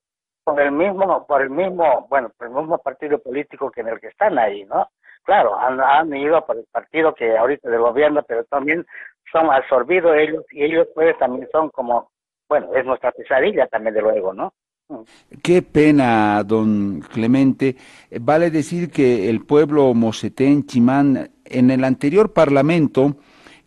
por 0.46 0.62
el 0.62 0.72
mismo, 0.72 1.26
por 1.28 1.42
el 1.42 1.50
mismo, 1.50 2.06
bueno, 2.10 2.32
por 2.38 2.48
el 2.48 2.54
mismo 2.54 2.78
partido 2.78 3.18
político 3.20 3.72
que 3.72 3.82
en 3.82 3.90
el 3.90 4.00
que 4.00 4.08
están 4.08 4.38
ahí, 4.38 4.64
¿no? 4.66 4.88
Claro, 5.24 5.60
han, 5.60 5.82
han 5.82 6.16
ido 6.16 6.46
por 6.46 6.56
el 6.56 6.66
partido 6.72 7.14
que 7.16 7.36
ahorita 7.36 7.68
del 7.70 7.82
gobierno, 7.82 8.24
pero 8.28 8.44
también 8.46 8.86
son 9.32 9.50
absorbidos 9.50 10.16
ellos 10.16 10.46
y 10.52 10.64
ellos 10.64 10.88
pues 10.94 11.18
también 11.18 11.48
son 11.52 11.70
como, 11.72 12.12
bueno, 12.48 12.74
es 12.76 12.86
nuestra 12.86 13.12
pesadilla 13.12 13.66
también 13.68 13.96
de 13.96 14.02
luego, 14.02 14.34
¿no? 14.34 14.54
Mm. 14.88 15.02
Qué 15.42 15.64
pena, 15.64 16.44
don 16.44 17.02
Clemente. 17.02 17.76
Vale 18.22 18.52
decir 18.52 18.92
que 18.92 19.28
el 19.28 19.44
pueblo 19.44 19.96
Mosetén, 19.96 20.68
Chimán, 20.68 21.32
en 21.44 21.72
el 21.72 21.84
anterior 21.84 22.34
parlamento 22.34 23.16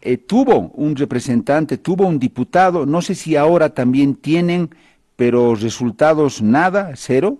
eh, 0.00 0.16
tuvo 0.16 0.70
un 0.74 0.94
representante, 0.94 1.78
tuvo 1.78 2.06
un 2.06 2.20
diputado, 2.20 2.86
no 2.86 3.02
sé 3.02 3.16
si 3.16 3.34
ahora 3.34 3.74
también 3.74 4.14
tienen 4.14 4.70
pero 5.18 5.56
resultados 5.56 6.40
nada, 6.40 6.92
cero. 6.94 7.38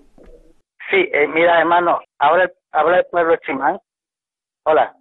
Sí, 0.90 1.08
eh, 1.12 1.28
mira 1.28 1.60
hermano, 1.60 2.00
ahora, 2.18 2.50
ahora 2.72 2.98
el 2.98 3.06
pueblo 3.06 3.36
Chimán, 3.36 3.78
hola. 4.64 4.92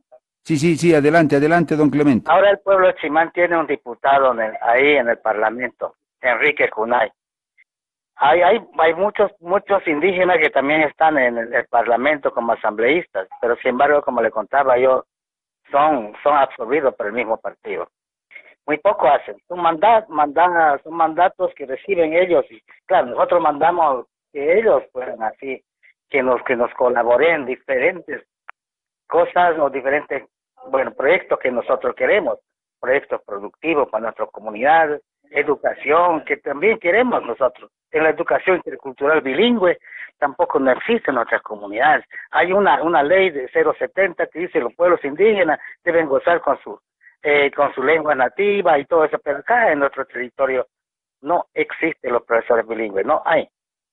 Sí, 0.43 0.57
sí, 0.57 0.77
sí, 0.77 0.93
adelante, 0.93 1.37
adelante, 1.37 1.75
don 1.75 1.89
Clemente. 1.89 2.29
Ahora 2.29 2.51
el 2.51 2.59
pueblo 2.59 2.91
Chimán 3.01 3.31
tiene 3.31 3.57
un 3.57 3.65
diputado 3.65 4.31
ahí 4.61 4.95
en 4.95 5.09
el 5.09 5.17
Parlamento, 5.17 5.95
Enrique 6.21 6.69
Cunay. 6.69 7.09
Hay, 8.17 8.41
hay, 8.41 8.59
hay 8.77 8.93
muchos, 8.93 9.31
muchos 9.39 9.85
indígenas 9.87 10.37
que 10.37 10.51
también 10.51 10.81
están 10.81 11.17
en 11.17 11.37
el, 11.39 11.65
Parlamento 11.65 12.31
como 12.31 12.53
asambleístas, 12.53 13.27
pero 13.41 13.55
sin 13.57 13.69
embargo, 13.71 14.03
como 14.03 14.21
le 14.21 14.29
contaba 14.29 14.77
yo, 14.77 15.05
son, 15.71 16.13
son 16.21 16.37
absorbidos 16.37 16.93
por 16.93 17.07
el 17.07 17.13
mismo 17.13 17.37
partido 17.37 17.89
muy 18.67 18.77
poco 18.79 19.07
hacen. 19.07 19.37
Son, 19.47 19.61
mandat, 19.61 20.07
mandan, 20.09 20.81
son 20.83 20.93
mandatos 20.93 21.53
que 21.55 21.65
reciben 21.65 22.13
ellos 22.13 22.45
y 22.51 22.61
claro, 22.85 23.07
nosotros 23.07 23.41
mandamos 23.41 24.05
que 24.33 24.59
ellos 24.59 24.83
puedan 24.91 25.23
así, 25.23 25.63
que 26.09 26.21
nos, 26.21 26.43
que 26.43 26.55
nos 26.55 26.71
colaboren 26.73 27.45
diferentes 27.45 28.23
cosas 29.07 29.57
o 29.57 29.69
diferentes 29.69 30.25
bueno, 30.69 30.93
proyectos 30.93 31.39
que 31.39 31.49
nosotros 31.49 31.95
queremos, 31.95 32.39
proyectos 32.81 33.21
productivos 33.25 33.87
para 33.89 34.03
nuestra 34.03 34.25
comunidad, 34.27 34.99
educación 35.31 36.23
que 36.25 36.37
también 36.37 36.77
queremos 36.77 37.23
nosotros. 37.25 37.71
En 37.91 38.03
la 38.03 38.09
educación 38.09 38.57
intercultural 38.57 39.21
bilingüe 39.21 39.77
tampoco 40.19 40.59
no 40.59 40.71
existe 40.71 41.11
en 41.11 41.15
nuestras 41.15 41.41
comunidades. 41.41 42.05
Hay 42.31 42.51
una, 42.51 42.81
una 42.83 43.01
ley 43.01 43.29
de 43.29 43.47
070 43.49 44.27
que 44.27 44.39
dice 44.39 44.59
los 44.59 44.73
pueblos 44.73 45.03
indígenas 45.05 45.59
deben 45.85 46.07
gozar 46.07 46.41
con 46.41 46.59
su, 46.61 46.77
eh, 47.29 47.51
con 47.51 47.73
su 47.73 47.83
lengua 47.83 48.15
nativa 48.15 48.79
y 48.79 48.85
todo 48.85 49.03
eso, 49.03 49.19
pero 49.19 49.39
acá 49.39 49.69
en 49.69 49.79
nuestro 49.79 50.05
territorio 50.05 50.65
no 51.19 51.47
existen 51.53 52.13
los 52.13 52.23
profesores 52.23 52.65
bilingües, 52.65 53.05
no 53.05 53.21
hay. 53.25 53.45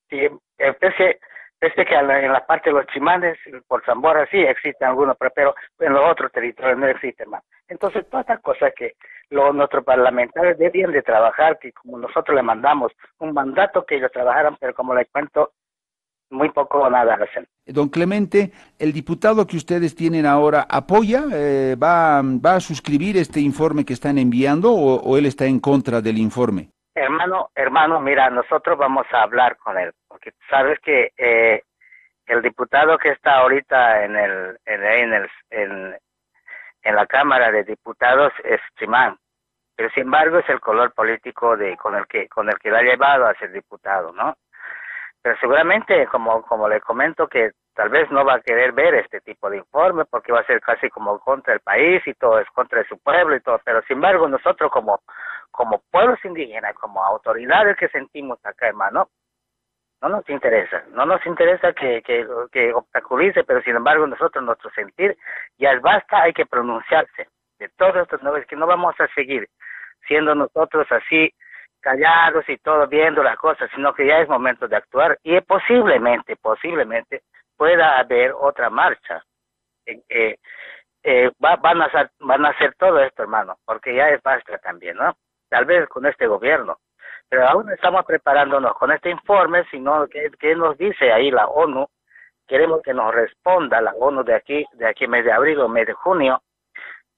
Sí, 0.09 0.29
pese, 0.79 1.19
pese 1.59 1.85
que 1.85 1.97
en 1.97 2.33
la 2.33 2.47
parte 2.47 2.71
de 2.71 2.77
los 2.77 2.87
chimanes, 2.87 3.37
por 3.67 3.85
Zamora 3.85 4.25
sí 4.31 4.39
existen 4.39 4.87
algunos, 4.87 5.17
pero 5.35 5.53
en 5.81 5.95
los 5.95 6.09
otros 6.09 6.31
territorios 6.31 6.79
no 6.79 6.87
existen 6.87 7.29
más. 7.29 7.43
Entonces, 7.67 8.09
todas 8.09 8.23
estas 8.23 8.41
cosas 8.41 8.73
que 8.77 8.93
los, 9.31 9.53
nuestros 9.53 9.83
parlamentarios 9.83 10.57
debían 10.57 10.93
de 10.93 11.03
trabajar, 11.03 11.59
que 11.59 11.73
como 11.73 11.99
nosotros 11.99 12.37
le 12.37 12.43
mandamos 12.43 12.93
un 13.19 13.35
mandato 13.35 13.85
que 13.85 13.97
ellos 13.97 14.13
trabajaran, 14.13 14.57
pero 14.61 14.75
como 14.75 14.95
les 14.95 15.11
cuento, 15.11 15.55
muy 16.35 16.51
poco 16.51 16.79
o 16.79 16.91
nada 16.91 17.15
hacen. 17.15 17.47
Don 17.67 17.89
Clemente, 17.89 18.53
¿el 18.79 18.93
diputado 18.93 19.47
que 19.47 19.57
ustedes 19.57 19.95
tienen 19.95 20.27
ahora 20.27 20.67
apoya, 20.69 21.25
eh, 21.33 21.77
va, 21.83 22.21
va 22.23 22.57
a 22.57 22.61
suscribir 22.61 23.17
este 23.17 23.41
informe 23.41 23.85
que 23.85 23.95
están 23.95 24.19
enviando 24.19 24.73
o, 24.73 25.17
él 25.17 25.27
está 25.27 25.47
en 25.47 25.61
contra 25.61 26.01
del 26.01 26.19
informe? 26.19 26.69
Hermano, 26.95 27.51
hermano, 27.55 28.01
mira, 28.01 28.29
nosotros 28.31 28.79
vamos 28.79 29.07
a 29.13 29.23
hablar 29.23 29.57
con 29.57 29.79
él, 29.79 29.93
porque 30.07 30.33
sabes 30.51 30.79
que 30.81 31.13
eh, 31.17 31.63
el 32.27 32.43
diputado 32.43 32.99
que 32.99 33.11
está 33.11 33.39
ahorita 33.39 34.05
en 34.05 34.17
el, 34.17 34.59
en, 34.67 35.13
el, 35.13 35.29
en, 35.51 35.97
en 36.83 36.95
la 36.95 37.07
Cámara 37.07 37.51
de 37.51 37.65
Diputados 37.65 38.33
es 38.45 38.61
Chimán, 38.79 39.17
pero 39.75 39.91
sin 39.91 40.05
embargo 40.05 40.39
es 40.39 40.49
el 40.49 40.61
color 40.61 40.93
político 40.93 41.57
de 41.57 41.77
con 41.77 41.97
el 41.97 42.07
que 42.07 42.29
con 42.29 42.49
el 42.49 42.59
que 42.59 42.71
lo 42.71 42.77
ha 42.77 42.83
llevado 42.83 43.27
a 43.27 43.35
ser 43.35 43.51
diputado, 43.53 44.13
¿no? 44.13 44.37
Pero 45.25 45.39
seguramente, 45.41 46.07
como 46.09 46.43
como 46.43 46.69
le 46.69 46.83
comento, 46.83 47.27
que 47.27 47.53
tal 47.75 47.89
vez 47.89 48.11
no 48.11 48.27
va 48.27 48.35
a 48.35 48.41
querer 48.41 48.73
ver 48.73 48.95
este 48.95 49.23
tipo 49.23 49.49
de 49.49 49.57
informe 49.57 50.05
porque 50.05 50.33
va 50.33 50.41
a 50.41 50.47
ser 50.47 50.61
casi 50.61 50.91
como 50.91 51.19
contra 51.19 51.55
el 51.55 51.61
país 51.61 52.07
y 52.07 52.13
todo 52.13 52.39
es 52.39 52.47
contra 52.51 52.85
su 52.85 52.99
pueblo 52.99 53.35
y 53.35 53.41
todo, 53.41 53.59
pero 53.65 53.81
sin 53.85 53.97
embargo 53.97 54.29
nosotros 54.29 54.71
como 54.71 55.01
como 55.51 55.83
pueblos 55.91 56.23
indígenas, 56.27 56.75
como 56.75 57.03
autoridades 57.03 57.75
que 57.79 57.89
sentimos 57.89 58.39
acá, 58.45 58.69
hermano, 58.69 59.09
no 60.03 60.11
nos 60.11 60.29
interesa, 60.29 60.85
no 60.91 61.07
nos 61.07 61.25
interesa 61.25 61.73
que, 61.73 62.03
que, 62.03 62.27
que 62.53 62.75
obstaculice, 62.75 63.45
pero 63.45 63.63
sin 63.63 63.77
embargo 63.77 64.07
nosotros, 64.07 64.45
nuestro 64.45 64.69
sentir, 64.73 65.17
ya 65.57 65.79
basta, 65.81 66.21
hay 66.21 66.35
que 66.35 66.45
pronunciarse. 66.45 67.29
De 67.59 67.71
todos 67.79 67.97
estos 67.97 68.23
nuevos, 68.23 68.45
que 68.47 68.57
no 68.57 68.67
vamos 68.67 68.95
a 69.01 69.09
seguir 69.15 69.49
siendo 70.07 70.35
nosotros 70.35 70.87
así 70.91 71.33
callados 71.85 72.49
y 72.49 72.57
todo 72.57 72.89
viendo 72.89 73.23
las 73.23 73.37
cosas, 73.37 73.71
sino 73.75 73.93
que 73.93 74.07
ya 74.07 74.19
es 74.19 74.29
momento 74.29 74.67
de 74.67 74.77
actuar 74.77 75.19
y 75.23 75.39
posiblemente, 75.43 76.35
posiblemente 76.37 77.23
pueda 77.57 77.99
haber 77.99 78.33
otra 78.33 78.71
marcha. 78.71 79.23
Eh, 79.87 80.39
eh, 81.03 81.31
van, 81.39 81.83
a 81.83 81.85
hacer, 81.85 82.11
van 82.21 82.47
a 82.47 82.49
hacer 82.49 82.75
todo 82.77 82.99
esto, 83.01 83.23
hermano, 83.23 83.59
porque 83.67 83.95
ya 83.95 84.09
es 84.09 84.23
basta 84.23 84.57
también, 84.59 84.97
¿no? 84.97 85.15
Tal 85.51 85.67
vez 85.67 85.87
con 85.89 86.07
este 86.07 86.27
gobierno, 86.27 86.79
pero 87.29 87.47
aún 87.47 87.71
estamos 87.71 88.07
preparándonos 88.07 88.75
con 88.79 88.91
este 88.91 89.11
informe, 89.11 89.65
sino 89.71 90.07
que, 90.07 90.31
que 90.41 90.57
nos 90.57 90.79
dice 90.79 91.13
ahí 91.13 91.31
la 91.31 91.47
ONU, 91.49 91.87
queremos 92.49 92.81
que 92.81 92.95
nos 92.95 93.15
responda 93.15 93.83
la 93.83 93.93
ONU 93.93 94.25
de 94.25 94.35
aquí, 94.35 94.65
de 94.73 94.87
aquí 94.87 95.07
mes 95.07 95.27
de 95.27 95.33
abril 95.33 95.61
o 95.61 95.69
mes 95.69 95.87
de 95.87 95.93
junio, 95.93 96.43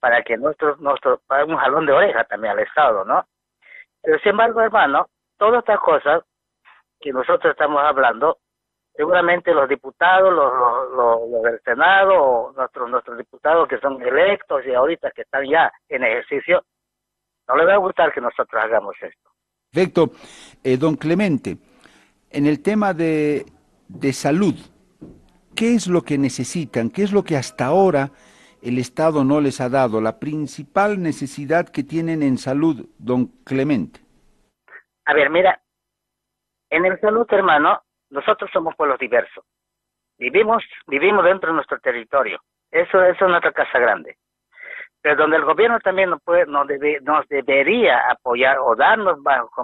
para 0.01 0.23
que 0.23 0.37
nuestro, 0.37 0.77
nuestro, 0.79 1.21
un 1.47 1.57
jalón 1.57 1.87
de 1.87 1.93
oreja 1.93 2.25
también 2.25 2.55
al 2.55 2.59
Estado, 2.59 3.05
¿no? 3.05 3.25
Pero 4.07 4.21
sin 4.21 4.31
embargo, 4.31 4.61
hermano, 4.61 5.09
todas 5.37 5.59
estas 5.59 5.81
cosas 5.81 6.23
que 7.01 7.13
nosotros 7.13 7.51
estamos 7.51 7.83
hablando, 7.83 8.39
seguramente 8.95 9.53
los 9.53 9.69
diputados, 9.69 10.33
los, 10.33 10.53
los, 10.95 11.29
los, 11.29 11.43
del 11.43 11.61
Senado, 11.65 12.53
nuestros, 12.57 12.89
nuestros 12.89 13.19
diputados 13.19 13.67
que 13.67 13.81
son 13.81 14.01
electos 14.01 14.63
y 14.65 14.73
ahorita 14.73 15.11
que 15.11 15.23
están 15.23 15.45
ya 15.51 15.73
en 15.89 16.05
ejercicio, 16.05 16.63
no 17.49 17.57
les 17.57 17.67
va 17.67 17.75
a 17.75 17.79
gustar 17.79 18.13
que 18.13 18.21
nosotros 18.21 18.63
hagamos 18.63 18.95
esto. 19.03 19.29
Perfecto. 19.73 20.13
Eh, 20.63 20.77
don 20.77 20.95
Clemente, 20.95 21.57
en 22.31 22.47
el 22.47 22.63
tema 22.63 22.95
de, 22.95 23.45
de 23.89 24.13
salud, 24.13 24.55
¿qué 25.57 25.75
es 25.75 25.89
lo 25.89 26.03
que 26.03 26.17
necesitan? 26.17 26.91
¿Qué 26.91 27.03
es 27.03 27.13
lo 27.13 27.25
que 27.25 27.37
hasta 27.37 27.67
ahora 27.67 28.13
el 28.67 28.79
Estado 28.79 29.25
no 29.25 29.41
les 29.41 29.61
ha 29.61 29.69
dado? 29.69 30.01
La 30.01 30.19
principal 30.19 31.03
necesidad 31.03 31.69
que 31.69 31.85
tienen 31.85 32.23
en 32.23 32.39
salud, 32.39 32.89
don 32.99 33.27
Clemente. 33.45 34.01
A 35.05 35.15
ver, 35.15 35.31
mira, 35.31 35.61
en 36.71 36.85
el 36.85 37.01
salud, 37.01 37.27
hermano, 37.31 37.83
nosotros 38.11 38.51
somos 38.53 38.75
pueblos 38.77 38.99
diversos. 38.99 39.45
Vivimos, 40.19 40.65
vivimos 40.87 41.25
dentro 41.25 41.51
de 41.51 41.57
nuestro 41.57 41.79
territorio. 41.79 42.41
Eso, 42.71 43.03
eso 43.03 43.25
es 43.25 43.31
nuestra 43.31 43.53
casa 43.53 43.79
grande 43.79 44.17
pero 45.07 45.23
donde 45.23 45.37
el 45.37 45.45
gobierno 45.45 45.79
también 45.79 46.11
nos, 46.11 46.21
puede, 46.21 46.47
nos, 46.47 46.67
debe, 46.67 46.99
nos 47.03 47.29
debería 47.29 48.11
apoyar 48.11 48.59
o 48.59 48.75
darnos, 48.75 49.21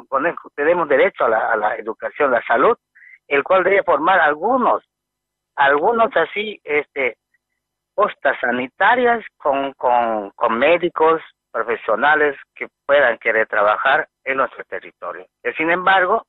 poner, 0.08 0.36
tenemos 0.54 0.88
derecho 0.88 1.24
a 1.24 1.30
la, 1.30 1.52
a 1.52 1.56
la 1.56 1.74
educación, 1.74 2.30
la 2.30 2.40
salud, 2.44 2.76
el 3.26 3.42
cual 3.42 3.64
debe 3.64 3.82
formar 3.82 4.20
algunos, 4.20 4.84
algunos 5.56 6.16
así, 6.16 6.60
este, 6.62 7.16
postas 7.94 8.38
sanitarias 8.40 9.24
con, 9.36 9.72
con, 9.74 10.30
con 10.30 10.58
médicos 10.58 11.22
profesionales 11.52 12.36
que 12.54 12.66
puedan 12.86 13.18
querer 13.18 13.46
trabajar 13.46 14.08
en 14.24 14.38
nuestro 14.38 14.64
territorio. 14.64 15.26
sin 15.56 15.70
embargo, 15.70 16.24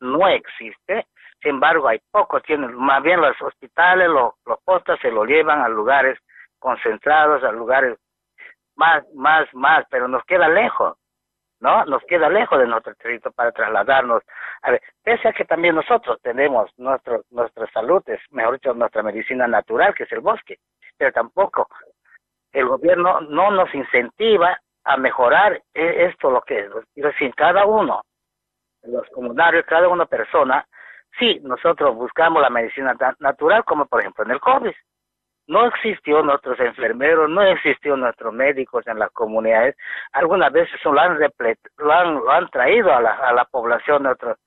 no 0.00 0.28
existe. 0.28 1.06
Sin 1.40 1.50
embargo, 1.50 1.88
hay 1.88 2.00
pocos, 2.10 2.42
tienen, 2.42 2.74
más 2.74 3.02
bien 3.02 3.20
los 3.20 3.40
hospitales, 3.40 4.08
los, 4.08 4.34
los 4.44 4.58
postas 4.64 4.98
se 5.00 5.10
lo 5.10 5.24
llevan 5.24 5.60
a 5.60 5.68
lugares 5.68 6.18
concentrados, 6.58 7.44
a 7.44 7.52
lugares 7.52 7.98
más, 8.74 9.04
más, 9.14 9.46
más, 9.54 9.84
pero 9.90 10.08
nos 10.08 10.24
queda 10.24 10.48
lejos, 10.48 10.96
¿no? 11.60 11.84
Nos 11.84 12.02
queda 12.04 12.28
lejos 12.28 12.58
de 12.58 12.66
nuestro 12.66 12.94
territorio 12.94 13.34
para 13.34 13.52
trasladarnos. 13.52 14.22
A 14.62 14.72
ver, 14.72 14.82
pese 15.02 15.28
a 15.28 15.32
que 15.32 15.44
también 15.44 15.74
nosotros 15.74 16.18
tenemos 16.22 16.70
nuestro, 16.78 17.22
nuestra 17.30 17.66
salud, 17.70 18.02
es, 18.06 18.20
mejor 18.30 18.54
dicho, 18.54 18.74
nuestra 18.74 19.02
medicina 19.02 19.46
natural, 19.46 19.94
que 19.94 20.04
es 20.04 20.12
el 20.12 20.20
bosque, 20.20 20.58
pero 20.96 21.12
tampoco 21.12 21.68
el 22.52 22.66
gobierno 22.66 23.20
no 23.20 23.50
nos 23.50 23.74
incentiva 23.74 24.58
a 24.84 24.96
mejorar 24.96 25.60
e, 25.74 26.06
esto 26.06 26.30
lo 26.30 26.42
que 26.42 26.58
es. 26.60 26.70
Decir, 26.94 27.34
cada 27.34 27.66
uno, 27.66 28.02
los 28.84 29.08
comunarios, 29.10 29.66
cada 29.66 29.88
una 29.88 30.06
persona, 30.06 30.66
sí, 31.18 31.40
nosotros 31.42 31.94
buscamos 31.94 32.40
la 32.40 32.50
medicina 32.50 32.96
natural, 33.18 33.64
como 33.64 33.86
por 33.86 34.00
ejemplo 34.00 34.24
en 34.24 34.30
el 34.30 34.40
COVID 34.40 34.72
no 35.48 35.66
existió 35.66 36.22
nuestros 36.22 36.58
enfermeros, 36.58 37.30
no 37.30 37.42
existió 37.42 37.96
nuestros 37.96 38.32
médicos 38.32 38.86
en 38.86 38.98
las 38.98 39.10
comunidades. 39.12 39.76
Algunas 40.12 40.52
veces 40.52 40.80
lo 40.84 40.98
han, 40.98 41.18
lo 41.76 41.92
han, 41.92 42.14
lo 42.14 42.30
han 42.30 42.48
traído 42.50 42.92
a 42.92 43.00
la, 43.00 43.12
a 43.12 43.32
la 43.32 43.44
población 43.44 44.02
nuestros, 44.02 44.38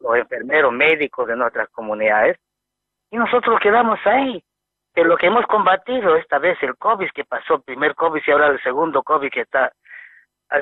los 0.00 0.16
enfermeros 0.16 0.72
médicos 0.72 1.26
de 1.26 1.36
nuestras 1.36 1.68
comunidades 1.70 2.38
y 3.10 3.16
nosotros 3.16 3.60
quedamos 3.60 3.98
ahí. 4.04 4.42
Que 4.98 5.04
lo 5.04 5.16
que 5.16 5.28
hemos 5.28 5.46
combatido 5.46 6.16
esta 6.16 6.40
vez, 6.40 6.60
el 6.60 6.76
COVID 6.76 7.10
que 7.14 7.24
pasó, 7.24 7.54
el 7.54 7.62
primer 7.62 7.94
COVID 7.94 8.20
y 8.26 8.30
ahora 8.32 8.48
el 8.48 8.60
segundo 8.60 9.04
COVID 9.04 9.30
que 9.30 9.42
está, 9.42 9.70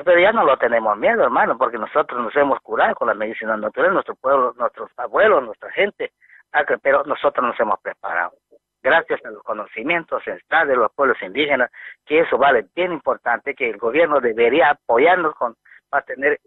pero 0.05 0.19
ya 0.19 0.31
no 0.31 0.43
lo 0.43 0.55
tenemos 0.57 0.95
miedo, 0.95 1.23
hermano, 1.23 1.57
porque 1.57 1.79
nosotros 1.79 2.21
nos 2.21 2.35
hemos 2.35 2.59
curado 2.59 2.93
con 2.93 3.07
la 3.07 3.15
medicina 3.15 3.57
natural, 3.57 3.95
nuestro 3.95 4.13
pueblo, 4.13 4.53
nuestros 4.55 4.91
abuelos, 4.97 5.43
nuestra 5.43 5.71
gente, 5.71 6.11
ah, 6.53 6.63
pero 6.83 7.03
nosotros 7.05 7.47
nos 7.47 7.59
hemos 7.59 7.79
preparado. 7.79 8.33
Gracias 8.83 9.25
a 9.25 9.31
los 9.31 9.41
conocimientos 9.41 10.21
ancestrales 10.27 10.67
de 10.67 10.75
los 10.75 10.93
pueblos 10.93 11.17
indígenas, 11.23 11.71
que 12.05 12.19
eso 12.19 12.37
vale 12.37 12.67
bien 12.75 12.91
importante, 12.91 13.55
que 13.55 13.71
el 13.71 13.77
gobierno 13.77 14.19
debería 14.19 14.69
apoyarnos 14.69 15.33
con, 15.33 15.55
para 15.89 16.05
tener 16.05 16.39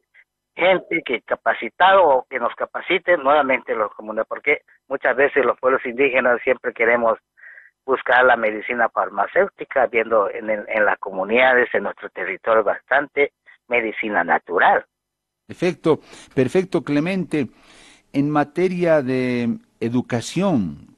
gente 0.54 1.02
que 1.04 1.22
capacitado 1.22 2.04
o 2.04 2.26
que 2.30 2.38
nos 2.38 2.54
capacite 2.54 3.16
nuevamente 3.16 3.74
los 3.74 3.92
comunes, 3.94 4.26
porque 4.28 4.60
muchas 4.86 5.16
veces 5.16 5.44
los 5.44 5.58
pueblos 5.58 5.84
indígenas 5.84 6.40
siempre 6.44 6.72
queremos 6.72 7.18
buscar 7.90 8.24
la 8.24 8.36
medicina 8.36 8.88
farmacéutica, 8.88 9.86
viendo 9.86 10.30
en, 10.30 10.48
en 10.50 10.84
las 10.84 10.98
comunidades, 10.98 11.68
en 11.74 11.82
nuestro 11.82 12.08
territorio, 12.10 12.62
bastante 12.62 13.32
medicina 13.68 14.22
natural. 14.22 14.84
Perfecto, 15.46 15.98
perfecto, 16.34 16.82
Clemente. 16.82 17.48
En 18.12 18.30
materia 18.30 19.02
de 19.02 19.58
educación, 19.80 20.90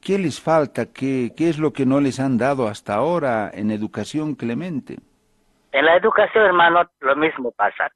¿Qué, 0.00 0.18
les 0.18 0.40
falta? 0.40 0.86
¿Qué, 0.86 1.32
¿Qué 1.36 1.50
es 1.50 1.58
lo 1.58 1.74
que 1.74 1.84
no 1.84 2.00
les 2.00 2.18
han 2.20 2.38
dado 2.38 2.68
hasta 2.68 2.94
ahora 2.94 3.50
en 3.52 3.70
educación, 3.70 4.34
Clemente? 4.34 4.96
En 5.72 5.84
la 5.84 5.96
educación, 5.96 6.46
hermano, 6.46 6.88
lo 7.00 7.14
mismo 7.16 7.52
pasa. 7.52 7.90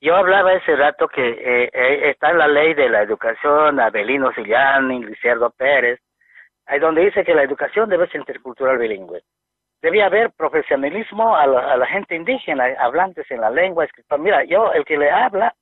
Yo 0.00 0.14
hablaba 0.14 0.52
ese 0.52 0.76
rato 0.76 1.08
que 1.08 1.26
eh, 1.28 1.70
eh, 1.72 2.10
está 2.10 2.30
en 2.30 2.38
la 2.38 2.46
ley 2.46 2.74
de 2.74 2.88
la 2.88 3.02
educación, 3.02 3.80
Abelino 3.80 4.32
Sillán, 4.32 4.88
Liciardo 4.88 5.50
Pérez, 5.50 5.98
ahí 6.70 6.78
donde 6.78 7.04
dice 7.04 7.24
que 7.24 7.34
la 7.34 7.42
educación 7.42 7.88
debe 7.88 8.06
ser 8.06 8.20
intercultural 8.20 8.78
bilingüe. 8.78 9.22
debía 9.82 10.06
haber 10.06 10.30
profesionalismo 10.30 11.34
a 11.34 11.46
la, 11.46 11.86
gente 11.86 12.14
indígena, 12.14 12.64
hablantes 12.78 13.28
en 13.30 13.40
la 13.40 13.50
lengua, 13.50 13.84
escritor. 13.84 14.20
Mira, 14.20 14.44
yo, 14.44 14.72
el 14.72 14.84
que 14.84 14.96
le 14.96 15.10
habla, 15.10 15.52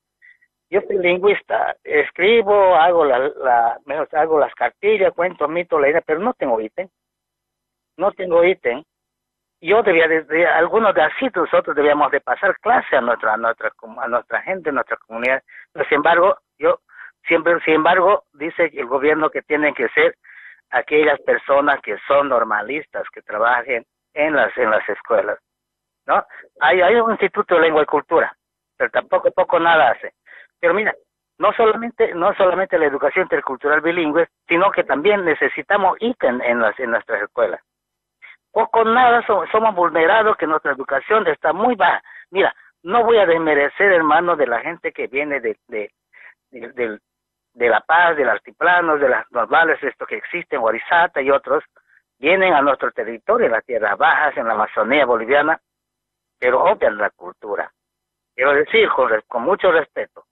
yo 0.68 0.82
soy 0.82 0.98
lingüista, 0.98 1.76
escribo, 1.82 2.74
hago 2.74 3.06
la, 3.06 3.18
la 3.20 3.78
hago 4.12 4.38
las 4.38 4.54
cartillas, 4.54 5.14
cuento 5.14 5.48
mitos, 5.48 5.80
idea, 5.80 6.02
pero 6.04 6.18
no 6.18 6.34
tengo 6.34 6.60
ítem. 6.60 6.88
No 7.96 8.12
tengo 8.12 8.44
ítem. 8.44 8.82
Yo 9.62 9.82
debía, 9.82 10.08
de, 10.08 10.46
algunos 10.46 10.94
de 10.94 11.02
así 11.02 11.28
nosotros 11.34 11.74
debíamos 11.74 12.10
de 12.10 12.20
pasar 12.20 12.54
clase 12.60 12.96
a 12.96 13.00
nuestra, 13.00 13.32
a 13.32 13.36
nuestra, 13.38 13.72
a 13.98 14.08
nuestra 14.08 14.42
gente, 14.42 14.68
a 14.68 14.72
nuestra 14.72 14.98
comunidad. 15.06 15.42
sin 15.88 15.96
embargo, 15.96 16.36
yo 16.58 16.80
siempre, 17.26 17.58
sin 17.64 17.74
embargo, 17.74 18.24
dice 18.34 18.70
el 18.74 18.86
gobierno 18.86 19.30
que 19.30 19.40
tienen 19.42 19.74
que 19.74 19.88
ser 19.88 20.14
aquellas 20.70 21.20
personas 21.20 21.80
que 21.82 21.96
son 22.06 22.28
normalistas, 22.28 23.08
que 23.10 23.22
trabajen 23.22 23.84
en 24.14 24.36
las, 24.36 24.56
en 24.56 24.70
las 24.70 24.86
escuelas. 24.88 25.38
¿no? 26.06 26.24
Hay, 26.60 26.80
hay 26.80 26.94
un 26.96 27.12
instituto 27.12 27.54
de 27.54 27.60
lengua 27.62 27.82
y 27.82 27.86
cultura, 27.86 28.34
pero 28.76 28.90
tampoco 28.90 29.30
poco 29.30 29.58
nada 29.58 29.90
hace. 29.90 30.12
Pero 30.60 30.74
mira, 30.74 30.94
no 31.38 31.52
solamente, 31.52 32.14
no 32.14 32.34
solamente 32.34 32.78
la 32.78 32.86
educación 32.86 33.24
intercultural 33.24 33.80
bilingüe, 33.80 34.28
sino 34.48 34.70
que 34.72 34.84
también 34.84 35.24
necesitamos 35.24 35.96
ítem 36.00 36.40
en, 36.42 36.60
las, 36.60 36.78
en 36.80 36.90
nuestras 36.90 37.22
escuelas. 37.22 37.60
Poco 38.50 38.84
nada 38.84 39.24
somos, 39.26 39.74
vulnerados, 39.74 40.36
que 40.36 40.46
nuestra 40.46 40.72
educación 40.72 41.26
está 41.28 41.52
muy 41.52 41.76
baja. 41.76 42.02
Mira, 42.30 42.54
no 42.82 43.04
voy 43.04 43.18
a 43.18 43.26
desmerecer, 43.26 43.92
hermano, 43.92 44.34
de 44.34 44.46
la 44.46 44.60
gente 44.60 44.92
que 44.92 45.06
viene 45.06 45.40
de, 45.40 45.56
de, 45.68 46.98
La 47.66 47.80
Paz, 47.80 48.16
del 48.16 48.28
Altiplano, 48.28 48.98
de 48.98 49.08
las 49.08 49.30
normales, 49.32 49.82
esto 49.82 50.06
que 50.06 50.16
existen, 50.16 50.60
Guarizata 50.60 51.22
y 51.22 51.30
otros, 51.30 51.64
vienen 52.18 52.52
a 52.52 52.62
nuestro 52.62 52.92
territorio, 52.92 53.46
en 53.46 53.52
las 53.52 53.64
tierras 53.64 53.96
bajas, 53.96 54.36
en 54.36 54.46
la 54.46 54.54
Amazonía 54.54 55.06
boliviana, 55.06 55.58
pero 56.38 56.62
obvian 56.62 56.98
la 56.98 57.10
cultura. 57.10 57.72
Quiero 58.34 58.52
decir, 58.52 58.88
con, 58.90 59.10
con 59.26 59.42
mucho 59.42 59.72
respeto, 59.72 60.26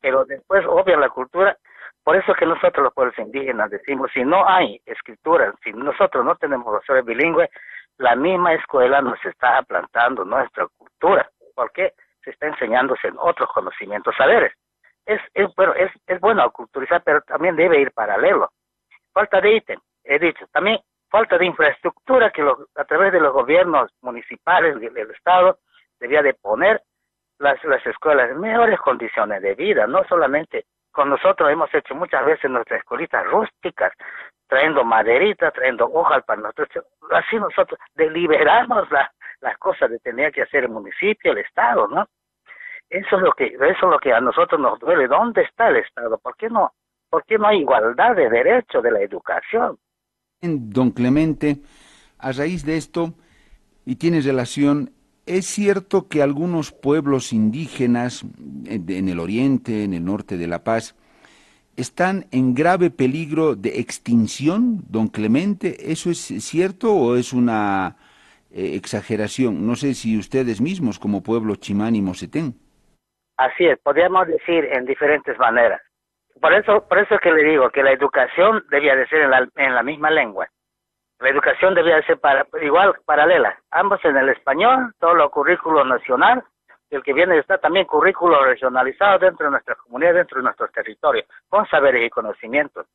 pero 0.00 0.24
después 0.24 0.64
obvian 0.66 1.00
la 1.00 1.10
cultura. 1.10 1.56
Por 2.02 2.16
eso 2.16 2.32
que 2.34 2.46
nosotros 2.46 2.84
los 2.84 2.94
pueblos 2.94 3.18
indígenas 3.18 3.70
decimos, 3.70 4.10
si 4.14 4.24
no 4.24 4.48
hay 4.48 4.80
escritura, 4.86 5.52
si 5.62 5.72
nosotros 5.72 6.24
no 6.24 6.36
tenemos 6.36 6.66
profesores 6.66 7.04
bilingües, 7.04 7.50
la 7.98 8.16
misma 8.16 8.54
escuela 8.54 9.02
nos 9.02 9.22
está 9.26 9.62
plantando 9.62 10.24
nuestra 10.24 10.66
cultura, 10.78 11.30
porque 11.54 11.92
se 12.24 12.30
está 12.30 12.46
enseñándose 12.46 13.08
en 13.08 13.16
otros 13.18 13.50
conocimientos, 13.52 14.14
saberes. 14.16 14.54
Es, 15.10 15.20
es, 15.34 15.52
bueno, 15.56 15.74
es, 15.74 15.90
es 16.06 16.20
bueno 16.20 16.48
culturizar, 16.52 17.02
pero 17.02 17.20
también 17.22 17.56
debe 17.56 17.80
ir 17.80 17.90
paralelo. 17.90 18.52
Falta 19.12 19.40
de 19.40 19.56
ítem, 19.56 19.80
he 20.04 20.20
dicho. 20.20 20.46
También 20.52 20.78
falta 21.10 21.36
de 21.36 21.46
infraestructura 21.46 22.30
que 22.30 22.42
a 22.76 22.84
través 22.84 23.12
de 23.12 23.18
los 23.18 23.32
gobiernos 23.32 23.90
municipales 24.02 24.78
del, 24.78 25.10
Estado 25.10 25.58
debía 25.98 26.22
de 26.22 26.34
poner 26.34 26.80
las, 27.40 27.62
las 27.64 27.84
escuelas 27.86 28.30
en 28.30 28.38
mejores 28.38 28.78
condiciones 28.78 29.42
de 29.42 29.56
vida, 29.56 29.88
no 29.88 30.04
solamente 30.04 30.66
con 30.92 31.10
nosotros 31.10 31.50
hemos 31.50 31.74
hecho 31.74 31.96
muchas 31.96 32.24
veces 32.24 32.48
nuestras 32.48 32.78
escuelitas 32.78 33.26
rústicas, 33.26 33.92
trayendo 34.46 34.84
maderitas, 34.84 35.52
trayendo 35.52 35.86
hojas 35.86 36.22
para 36.24 36.40
nosotros, 36.40 36.84
así 37.10 37.36
nosotros 37.36 37.80
deliberamos 37.94 38.88
las 39.40 39.58
cosas 39.58 39.90
que 39.90 39.98
tenía 39.98 40.30
que 40.30 40.42
hacer 40.42 40.64
el 40.64 40.70
municipio, 40.70 41.32
el 41.32 41.38
Estado, 41.38 41.88
¿no? 41.88 42.06
Eso 42.90 43.16
es 43.16 43.22
lo 43.22 43.32
que, 43.32 43.46
eso 43.46 43.60
es 43.62 43.82
lo 43.82 43.98
que 44.00 44.12
a 44.12 44.20
nosotros 44.20 44.60
nos 44.60 44.80
duele. 44.80 45.06
¿Dónde 45.06 45.42
está 45.42 45.68
el 45.68 45.76
Estado? 45.76 46.18
¿Por 46.18 46.36
qué 46.36 46.48
no, 46.48 46.72
por 47.08 47.24
qué 47.24 47.38
no 47.38 47.46
hay 47.46 47.60
igualdad 47.60 48.16
de 48.16 48.28
derecho 48.28 48.82
de 48.82 48.90
la 48.90 49.00
educación? 49.00 49.78
Don 50.42 50.90
Clemente, 50.90 51.58
a 52.18 52.32
raíz 52.32 52.64
de 52.64 52.76
esto, 52.76 53.14
y 53.86 53.96
tiene 53.96 54.20
relación, 54.20 54.90
es 55.24 55.46
cierto 55.46 56.08
que 56.08 56.20
algunos 56.20 56.72
pueblos 56.72 57.32
indígenas 57.32 58.24
en 58.66 59.08
el 59.08 59.20
oriente, 59.20 59.84
en 59.84 59.94
el 59.94 60.04
norte 60.04 60.36
de 60.36 60.48
La 60.48 60.64
Paz, 60.64 60.96
están 61.76 62.26
en 62.32 62.54
grave 62.54 62.90
peligro 62.90 63.54
de 63.54 63.78
extinción, 63.78 64.82
don 64.88 65.06
Clemente. 65.06 65.92
¿Eso 65.92 66.10
es 66.10 66.18
cierto 66.18 66.92
o 66.92 67.16
es 67.16 67.32
una 67.32 67.96
eh, 68.50 68.72
exageración? 68.74 69.64
No 69.64 69.76
sé 69.76 69.94
si 69.94 70.18
ustedes 70.18 70.60
mismos 70.60 70.98
como 70.98 71.22
pueblo 71.22 71.54
chimán 71.54 71.94
y 71.94 72.02
mosetén. 72.02 72.56
Así 73.40 73.66
es, 73.66 73.78
podríamos 73.78 74.26
decir 74.26 74.66
en 74.66 74.84
diferentes 74.84 75.38
maneras. 75.38 75.80
Por 76.42 76.52
eso, 76.52 76.86
por 76.86 76.98
eso 76.98 77.14
es 77.14 77.20
que 77.22 77.32
le 77.32 77.42
digo 77.42 77.70
que 77.70 77.82
la 77.82 77.92
educación 77.92 78.62
debía 78.68 78.94
de 78.94 79.06
ser 79.06 79.22
en 79.22 79.74
la, 79.74 79.82
misma 79.82 80.10
lengua. 80.10 80.46
La 81.20 81.30
educación 81.30 81.74
debía 81.74 81.96
de 81.96 82.02
ser 82.02 82.20
para, 82.20 82.46
igual, 82.60 82.92
paralela. 83.06 83.58
Ambos 83.70 84.04
en 84.04 84.18
el 84.18 84.28
español, 84.28 84.92
todo 84.98 85.14
lo 85.14 85.30
currículo 85.30 85.86
nacional, 85.86 86.44
el 86.90 87.02
que 87.02 87.14
viene 87.14 87.38
está 87.38 87.56
también 87.56 87.86
currículo 87.86 88.44
regionalizado 88.44 89.18
dentro 89.20 89.46
de 89.46 89.52
nuestra 89.52 89.74
comunidad, 89.76 90.12
dentro 90.12 90.36
de 90.36 90.44
nuestros 90.44 90.70
territorios, 90.72 91.26
con 91.48 91.66
saberes 91.68 92.04
y 92.06 92.10
conocimientos. 92.10 92.88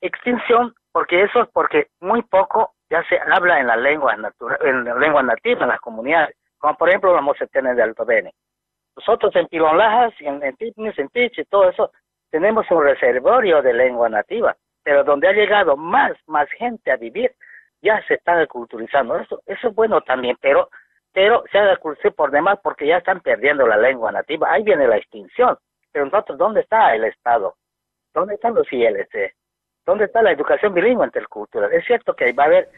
Extinción, 0.00 0.72
porque 0.92 1.24
eso 1.24 1.42
es 1.42 1.48
porque 1.48 1.88
muy 1.98 2.22
poco 2.22 2.74
ya 2.90 3.02
se 3.08 3.18
habla 3.18 3.58
en 3.58 3.66
la 3.66 3.76
lengua 3.76 4.14
natura, 4.14 4.56
en 4.60 4.84
la 4.84 4.94
lengua 4.94 5.24
nativa 5.24 5.62
en 5.62 5.70
las 5.70 5.80
comunidades, 5.80 6.36
como 6.58 6.76
por 6.76 6.90
ejemplo 6.90 7.12
los 7.12 7.22
mocetenes 7.22 7.74
de 7.74 7.82
Alto 7.82 8.04
Beni. 8.04 8.30
Nosotros 8.96 9.34
en 9.36 9.46
Pilonlajas, 9.48 10.14
en, 10.20 10.42
en 10.42 10.56
Tipnis, 10.56 10.98
en 10.98 11.08
Tiche, 11.08 11.44
todo 11.46 11.68
eso, 11.68 11.90
tenemos 12.30 12.68
un 12.70 12.82
reservorio 12.82 13.62
de 13.62 13.72
lengua 13.72 14.08
nativa, 14.08 14.56
pero 14.82 15.04
donde 15.04 15.28
ha 15.28 15.32
llegado 15.32 15.76
más, 15.76 16.12
más 16.26 16.48
gente 16.58 16.90
a 16.90 16.96
vivir, 16.96 17.32
ya 17.82 18.02
se 18.06 18.14
están 18.14 18.44
culturizando. 18.46 19.16
Eso, 19.16 19.42
eso 19.46 19.68
es 19.68 19.74
bueno 19.74 20.00
también, 20.00 20.36
pero, 20.40 20.68
pero 21.12 21.44
se 21.52 21.58
ha 21.58 21.76
culturizado 21.76 22.14
por 22.14 22.30
demás 22.30 22.58
porque 22.62 22.86
ya 22.86 22.98
están 22.98 23.20
perdiendo 23.20 23.66
la 23.66 23.76
lengua 23.76 24.10
nativa. 24.10 24.50
Ahí 24.50 24.62
viene 24.62 24.88
la 24.88 24.96
extinción. 24.96 25.56
Pero 25.92 26.06
nosotros, 26.06 26.38
¿dónde 26.38 26.62
está 26.62 26.94
el 26.94 27.04
Estado? 27.04 27.54
¿Dónde 28.12 28.34
están 28.34 28.54
los 28.54 28.72
ILC? 28.72 29.34
¿Dónde 29.86 30.06
está 30.06 30.22
la 30.22 30.32
educación 30.32 30.72
bilingüe 30.72 31.04
intercultural? 31.04 31.72
Es 31.72 31.84
cierto 31.84 32.14
que 32.14 32.32
va 32.32 32.44
a 32.44 32.46
haber, 32.46 32.68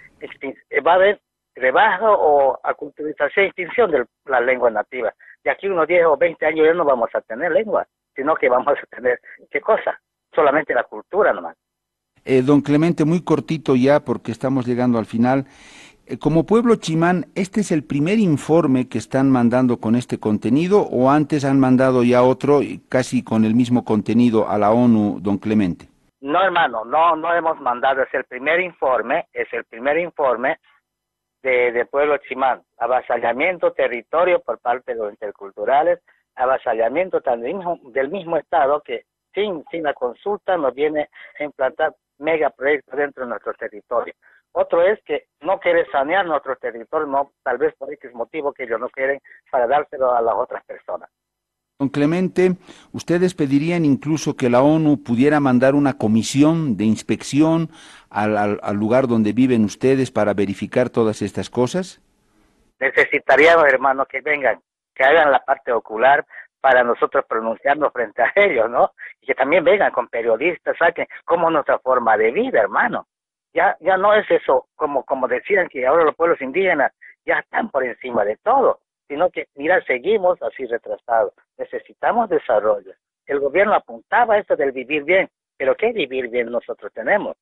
va 0.86 0.92
a 0.92 0.94
haber 0.96 1.20
rebaja 1.54 2.10
o 2.10 2.58
aculturización, 2.62 3.46
extinción 3.46 3.90
de 3.90 4.04
la 4.26 4.40
lengua 4.40 4.70
nativa. 4.70 5.14
De 5.46 5.52
aquí 5.52 5.68
unos 5.68 5.86
10 5.86 6.06
o 6.06 6.16
20 6.16 6.44
años 6.44 6.66
ya 6.66 6.74
no 6.74 6.84
vamos 6.84 7.08
a 7.14 7.20
tener 7.20 7.52
lengua 7.52 7.86
sino 8.16 8.34
que 8.34 8.48
vamos 8.48 8.74
a 8.82 8.96
tener, 8.96 9.20
¿qué 9.50 9.60
cosa? 9.60 10.00
Solamente 10.34 10.74
la 10.74 10.84
cultura 10.84 11.32
nomás. 11.32 11.56
Eh, 12.24 12.42
don 12.42 12.62
Clemente, 12.62 13.04
muy 13.04 13.22
cortito 13.22 13.76
ya, 13.76 14.00
porque 14.00 14.32
estamos 14.32 14.66
llegando 14.66 14.98
al 14.98 15.06
final. 15.06 15.44
Eh, 16.06 16.18
como 16.18 16.46
pueblo 16.46 16.76
chimán, 16.76 17.26
¿este 17.34 17.60
es 17.60 17.70
el 17.70 17.84
primer 17.84 18.18
informe 18.18 18.88
que 18.88 18.98
están 18.98 19.30
mandando 19.30 19.76
con 19.76 19.94
este 19.94 20.18
contenido 20.18 20.80
o 20.80 21.10
antes 21.10 21.44
han 21.44 21.60
mandado 21.60 22.02
ya 22.02 22.22
otro 22.22 22.60
casi 22.88 23.22
con 23.22 23.44
el 23.44 23.54
mismo 23.54 23.84
contenido 23.84 24.48
a 24.48 24.58
la 24.58 24.72
ONU, 24.72 25.20
don 25.20 25.38
Clemente? 25.38 25.88
No, 26.20 26.42
hermano, 26.42 26.84
no, 26.84 27.14
no 27.14 27.32
hemos 27.34 27.60
mandado, 27.60 28.02
es 28.02 28.12
el 28.14 28.24
primer 28.24 28.60
informe, 28.60 29.26
es 29.32 29.46
el 29.52 29.64
primer 29.64 29.98
informe 29.98 30.58
de, 31.46 31.86
pueblo 31.86 32.18
chimán, 32.18 32.62
avasallamiento 32.78 33.72
territorio 33.72 34.40
por 34.40 34.58
parte 34.58 34.92
de 34.92 34.98
los 34.98 35.10
interculturales, 35.10 36.00
avasallamiento 36.34 37.20
también 37.20 37.60
del 37.92 38.10
mismo 38.10 38.36
Estado 38.36 38.80
que 38.80 39.04
sin, 39.32 39.64
sin 39.70 39.84
la 39.84 39.94
consulta 39.94 40.56
nos 40.56 40.74
viene 40.74 41.08
a 41.38 41.44
implantar 41.44 41.94
megaproyectos 42.18 42.96
dentro 42.96 43.24
de 43.24 43.30
nuestro 43.30 43.54
territorio. 43.54 44.14
Otro 44.52 44.82
es 44.82 44.98
que 45.04 45.26
no 45.42 45.60
quiere 45.60 45.86
sanear 45.92 46.26
nuestro 46.26 46.56
territorio, 46.56 47.06
no, 47.06 47.32
tal 47.42 47.58
vez 47.58 47.74
por 47.76 47.92
X 47.92 48.12
motivo 48.14 48.52
que 48.52 48.64
ellos 48.64 48.80
no 48.80 48.88
quieren 48.88 49.20
para 49.50 49.66
dárselo 49.66 50.14
a 50.14 50.22
las 50.22 50.34
otras 50.34 50.64
personas. 50.64 51.10
Don 51.78 51.90
Clemente, 51.90 52.56
¿ustedes 52.92 53.34
pedirían 53.34 53.84
incluso 53.84 54.34
que 54.34 54.48
la 54.48 54.62
ONU 54.62 55.02
pudiera 55.02 55.40
mandar 55.40 55.74
una 55.74 55.98
comisión 55.98 56.78
de 56.78 56.84
inspección 56.84 57.68
al, 58.16 58.76
lugar 58.76 59.06
donde 59.06 59.32
viven 59.32 59.64
ustedes 59.64 60.10
para 60.10 60.34
verificar 60.34 60.88
todas 60.88 61.22
estas 61.22 61.50
cosas? 61.50 62.00
Necesitaríamos, 62.80 63.66
hermano, 63.66 64.06
que 64.06 64.20
vengan 64.20 64.60
que 64.94 65.04
hagan 65.04 65.30
la 65.30 65.40
parte 65.40 65.72
ocular 65.72 66.24
para 66.60 66.82
nosotros 66.82 67.24
pronunciarnos 67.28 67.92
frente 67.92 68.22
a 68.22 68.32
ellos, 68.34 68.70
¿no? 68.70 68.92
Y 69.20 69.26
que 69.26 69.34
también 69.34 69.62
vengan 69.62 69.92
con 69.92 70.08
periodistas, 70.08 70.76
saquen 70.78 71.06
como 71.24 71.50
nuestra 71.50 71.78
forma 71.78 72.16
de 72.16 72.32
vida, 72.32 72.60
hermano. 72.60 73.06
Ya, 73.52 73.76
ya 73.80 73.98
no 73.98 74.14
es 74.14 74.28
eso, 74.30 74.66
como, 74.74 75.04
como 75.04 75.28
decían 75.28 75.68
que 75.68 75.86
ahora 75.86 76.04
los 76.04 76.16
pueblos 76.16 76.40
indígenas 76.40 76.92
ya 77.26 77.40
están 77.40 77.70
por 77.70 77.84
encima 77.84 78.24
de 78.24 78.36
todo, 78.38 78.80
sino 79.06 79.30
que, 79.30 79.48
mira, 79.54 79.82
seguimos 79.84 80.42
así 80.42 80.64
retrasados. 80.66 81.34
Necesitamos 81.58 82.30
desarrollo. 82.30 82.92
El 83.26 83.40
gobierno 83.40 83.74
apuntaba 83.74 84.34
a 84.34 84.38
esto 84.38 84.56
del 84.56 84.72
vivir 84.72 85.04
bien, 85.04 85.28
pero 85.56 85.74
¿qué 85.76 85.92
vivir 85.92 86.28
bien 86.28 86.50
nosotros 86.50 86.92
tenemos? 86.92 87.36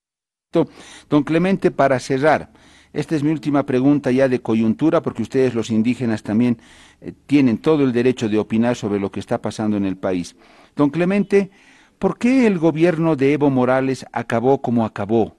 Don 1.11 1.23
Clemente, 1.23 1.71
para 1.71 1.99
cerrar, 1.99 2.51
esta 2.93 3.17
es 3.17 3.23
mi 3.23 3.31
última 3.31 3.67
pregunta 3.67 4.11
ya 4.13 4.29
de 4.29 4.41
coyuntura, 4.41 5.03
porque 5.03 5.23
ustedes 5.23 5.55
los 5.55 5.71
indígenas 5.71 6.23
también 6.23 6.59
eh, 7.01 7.13
tienen 7.27 7.59
todo 7.59 7.83
el 7.83 7.93
derecho 7.93 8.29
de 8.29 8.39
opinar 8.39 8.77
sobre 8.77 9.01
lo 9.01 9.11
que 9.11 9.21
está 9.21 9.43
pasando 9.43 9.77
en 9.77 9.85
el 9.85 9.97
país. 9.97 10.37
Don 10.77 10.91
Clemente, 10.91 11.51
¿por 11.99 12.19
qué 12.19 12.47
el 12.47 12.59
gobierno 12.59 13.17
de 13.17 13.33
Evo 13.33 13.51
Morales 13.51 14.07
acabó 14.13 14.63
como 14.63 14.85
acabó? 14.85 15.37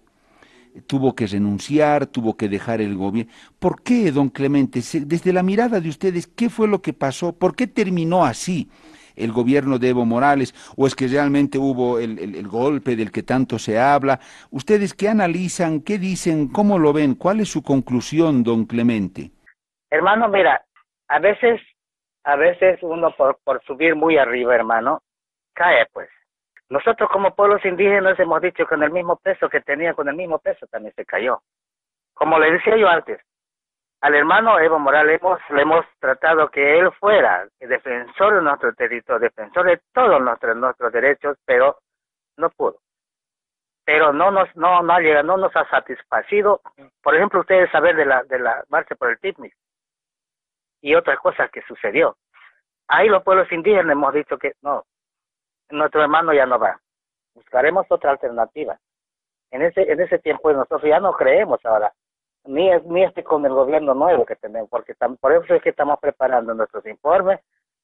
tuvo 0.87 1.15
que 1.15 1.27
renunciar, 1.27 2.05
tuvo 2.07 2.35
que 2.35 2.49
dejar 2.49 2.81
el 2.81 2.95
gobierno. 2.95 3.31
¿Por 3.59 3.81
qué, 3.81 4.11
don 4.11 4.29
Clemente? 4.29 4.81
Desde 5.05 5.33
la 5.33 5.43
mirada 5.43 5.79
de 5.79 5.89
ustedes, 5.89 6.27
¿qué 6.27 6.49
fue 6.49 6.67
lo 6.67 6.81
que 6.81 6.93
pasó? 6.93 7.33
¿Por 7.33 7.55
qué 7.55 7.67
terminó 7.67 8.25
así? 8.25 8.69
El 9.15 9.31
gobierno 9.31 9.79
de 9.79 9.89
Evo 9.89 10.05
Morales 10.05 10.53
o 10.77 10.87
es 10.87 10.95
que 10.95 11.07
realmente 11.07 11.57
hubo 11.57 11.99
el, 11.99 12.19
el, 12.19 12.47
golpe 12.47 12.95
del 12.95 13.11
que 13.11 13.23
tanto 13.23 13.59
se 13.59 13.79
habla. 13.79 14.19
¿Ustedes 14.51 14.93
qué 14.93 15.09
analizan, 15.09 15.81
qué 15.81 15.97
dicen, 15.97 16.49
cómo 16.51 16.79
lo 16.79 16.93
ven? 16.93 17.15
¿Cuál 17.15 17.39
es 17.39 17.49
su 17.49 17.63
conclusión, 17.63 18.43
don 18.43 18.65
Clemente? 18.65 19.31
Hermano, 19.89 20.27
mira, 20.27 20.63
a 21.07 21.19
veces, 21.19 21.61
a 22.23 22.35
veces 22.35 22.79
uno 22.81 23.11
por, 23.15 23.37
por 23.43 23.63
subir 23.63 23.95
muy 23.95 24.17
arriba, 24.17 24.55
hermano, 24.55 25.01
cae 25.53 25.85
pues. 25.91 26.09
Nosotros 26.69 27.09
como 27.11 27.35
pueblos 27.35 27.63
indígenas 27.63 28.19
hemos 28.19 28.41
dicho 28.41 28.63
que 28.63 28.65
con 28.65 28.83
el 28.83 28.91
mismo 28.91 29.17
peso 29.17 29.47
que 29.49 29.61
tenía, 29.61 29.93
con 29.93 30.09
el 30.09 30.15
mismo 30.15 30.39
peso 30.39 30.65
también 30.67 30.93
se 30.95 31.05
cayó. 31.05 31.41
Como 32.13 32.39
le 32.39 32.51
decía 32.51 32.75
yo 32.77 32.87
antes, 32.87 33.19
al 34.01 34.15
hermano 34.15 34.59
Evo 34.59 34.79
Morales 34.79 35.19
hemos, 35.21 35.39
le 35.49 35.61
hemos 35.61 35.85
tratado 35.99 36.49
que 36.49 36.79
él 36.79 36.91
fuera 36.99 37.47
el 37.59 37.69
defensor 37.69 38.35
de 38.35 38.41
nuestro 38.41 38.73
territorio, 38.73 39.19
defensor 39.19 39.65
de 39.65 39.81
todos 39.93 40.21
nuestros, 40.21 40.55
nuestros 40.57 40.91
derechos, 40.91 41.37
pero 41.45 41.79
no 42.37 42.49
pudo. 42.49 42.77
Pero 43.85 44.13
no 44.13 44.31
nos, 44.31 44.53
no, 44.55 44.81
no, 44.81 44.99
llega, 44.99 45.23
no 45.23 45.37
nos 45.37 45.55
ha 45.55 45.67
satisfacido. 45.69 46.61
Por 47.01 47.15
ejemplo, 47.15 47.41
ustedes 47.41 47.69
saben 47.71 47.95
de 47.97 48.05
la, 48.05 48.23
de 48.23 48.39
la 48.39 48.63
marcha 48.69 48.95
por 48.95 49.09
el 49.09 49.17
picnic 49.17 49.55
y 50.81 50.93
otras 50.95 51.19
cosas 51.19 51.49
que 51.51 51.61
sucedió. 51.63 52.17
Ahí 52.87 53.09
los 53.09 53.23
pueblos 53.23 53.51
indígenas 53.51 53.91
hemos 53.91 54.13
dicho 54.13 54.37
que 54.37 54.53
no, 54.61 54.83
nuestro 55.69 56.01
hermano 56.01 56.33
ya 56.33 56.45
no 56.45 56.59
va. 56.59 56.79
Buscaremos 57.33 57.85
otra 57.89 58.11
alternativa. 58.11 58.77
En 59.51 59.61
ese, 59.61 59.81
en 59.91 59.99
ese 59.99 60.19
tiempo 60.19 60.51
nosotros 60.51 60.83
ya 60.83 60.99
no 60.99 61.13
creemos 61.13 61.63
ahora, 61.65 61.91
ni, 62.47 62.69
ni 62.87 63.03
este 63.03 63.23
con 63.23 63.45
el 63.45 63.53
gobierno 63.53 63.93
nuevo 63.93 64.25
que 64.25 64.35
tenemos, 64.35 64.69
porque 64.69 64.93
por 65.19 65.31
eso 65.33 65.53
es 65.53 65.61
que 65.61 65.69
estamos 65.69 65.99
preparando 65.99 66.53
nuestros 66.53 66.85
informes, 66.85 67.39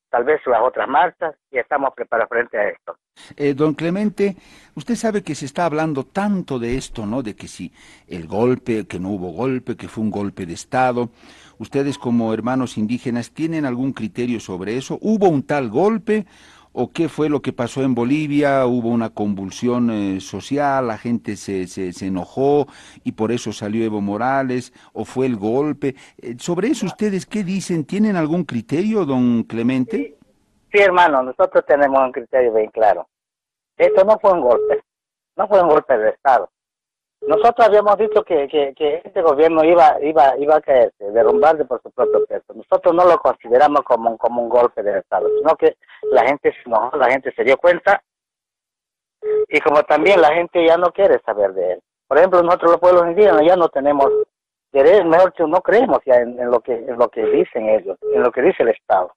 tal 0.10 0.24
vez 0.24 0.42
las 0.46 0.62
otras 0.62 0.88
marchas, 0.88 1.36
y 1.52 1.58
estamos 1.58 1.94
preparados 1.96 2.30
frente 2.30 2.58
a 2.58 2.70
esto. 2.70 2.96
Eh, 3.38 3.54
don 3.54 3.74
Clemente, 3.74 4.36
usted 4.76 4.96
sabe 4.96 5.24
que 5.24 5.36
se 5.36 5.46
está 5.46 5.66
hablando 5.66 6.04
tanto 6.06 6.60
de 6.60 6.76
esto, 6.76 7.06
¿no? 7.06 7.24
De 7.24 7.36
que 7.36 7.48
si 7.48 7.72
el 8.08 8.28
golpe, 8.28 8.88
que 8.88 9.00
no 9.00 9.10
hubo 9.10 9.32
golpe, 9.32 9.78
que 9.78 9.88
fue 9.88 10.04
un 10.04 10.12
golpe 10.12 10.46
de 10.46 10.54
Estado. 10.54 11.10
¿Ustedes 11.58 11.98
como 11.98 12.34
hermanos 12.34 12.78
indígenas 12.78 13.32
tienen 13.32 13.66
algún 13.66 13.94
criterio 13.94 14.40
sobre 14.40 14.78
eso? 14.78 14.98
¿Hubo 15.02 15.30
un 15.30 15.44
tal 15.44 15.70
golpe 15.70 16.26
o 16.74 16.92
qué 16.92 17.10
fue 17.10 17.30
lo 17.30 17.42
que 17.42 17.54
pasó 17.54 17.84
en 17.84 17.96
Bolivia, 17.96 18.66
hubo 18.66 18.90
una 18.90 19.10
convulsión 19.10 19.90
eh, 19.92 20.22
social, 20.22 20.88
la 20.88 20.98
gente 20.98 21.36
se, 21.36 21.68
se, 21.68 21.94
se, 21.94 22.08
enojó 22.08 22.68
y 23.04 23.14
por 23.14 23.32
eso 23.32 23.52
salió 23.52 23.84
Evo 23.84 24.02
Morales, 24.02 24.74
o 24.94 25.06
fue 25.06 25.26
el 25.26 25.36
golpe. 25.36 25.96
Eh, 26.22 26.36
sobre 26.40 26.70
eso 26.70 26.86
ustedes, 26.86 27.26
¿qué 27.26 27.44
dicen? 27.44 27.86
¿Tienen 27.86 28.16
algún 28.16 28.46
criterio, 28.46 29.06
don 29.06 29.44
Clemente? 29.44 30.18
Sí, 30.72 30.80
hermano, 30.80 31.22
nosotros 31.24 31.66
tenemos 31.66 32.02
un 32.02 32.12
criterio 32.12 32.54
bien 32.54 32.72
claro. 32.72 33.08
Esto 33.78 34.04
no 34.06 34.18
fue 34.20 34.32
un 34.32 34.42
golpe, 34.42 34.82
no 35.36 35.48
fue 35.48 35.62
un 35.62 35.70
golpe 35.70 35.98
de 35.98 36.10
Estado. 36.10 36.50
Nosotros 37.22 37.68
habíamos 37.68 37.98
dicho 37.98 38.24
que, 38.24 38.48
que, 38.48 38.74
que, 38.76 39.02
este 39.04 39.22
gobierno 39.22 39.64
iba, 39.64 39.98
iba, 40.02 40.36
iba 40.38 40.56
a 40.56 40.62
caerse, 40.62 41.12
derrumbarse 41.12 41.66
por 41.66 41.82
su 41.82 41.92
propio 41.92 42.26
peso. 42.26 42.54
Nosotros 42.54 42.96
no 42.96 43.06
lo 43.06 43.18
consideramos 43.20 43.82
como 43.82 44.12
un, 44.12 44.18
como 44.18 44.42
un 44.42 44.50
golpe 44.50 44.82
de 44.82 45.00
Estado, 45.00 45.30
sino 45.38 45.56
que 45.56 45.78
la 46.12 46.26
gente 46.26 46.54
no, 46.66 46.92
la 46.96 47.12
gente 47.12 47.32
se 47.34 47.44
dio 47.44 47.58
cuenta 47.58 48.02
y 49.48 49.60
como 49.62 49.84
también 49.84 50.20
la 50.20 50.34
gente 50.34 50.66
ya 50.66 50.78
no 50.78 50.92
quiere 50.92 51.20
saber 51.26 51.54
de 51.54 51.74
él. 51.74 51.80
Por 52.08 52.18
ejemplo, 52.18 52.42
nosotros 52.42 52.72
los 52.72 52.80
pueblos 52.80 53.08
indígenas 53.08 53.44
ya 53.46 53.56
no 53.56 53.70
tenemos 53.70 54.10
mejor 54.74 55.34
que 55.34 55.44
no 55.44 55.62
creemos 55.62 56.00
ya 56.06 56.16
en, 56.16 56.50
lo 56.50 56.60
que 56.62 56.74
en 56.74 56.98
lo 56.98 57.10
que 57.10 57.24
dicen 57.26 57.70
ellos, 57.70 57.98
en 58.14 58.24
lo 58.24 58.32
que 58.32 58.42
dice 58.42 58.64
el 58.64 58.70
Estado. 58.70 59.14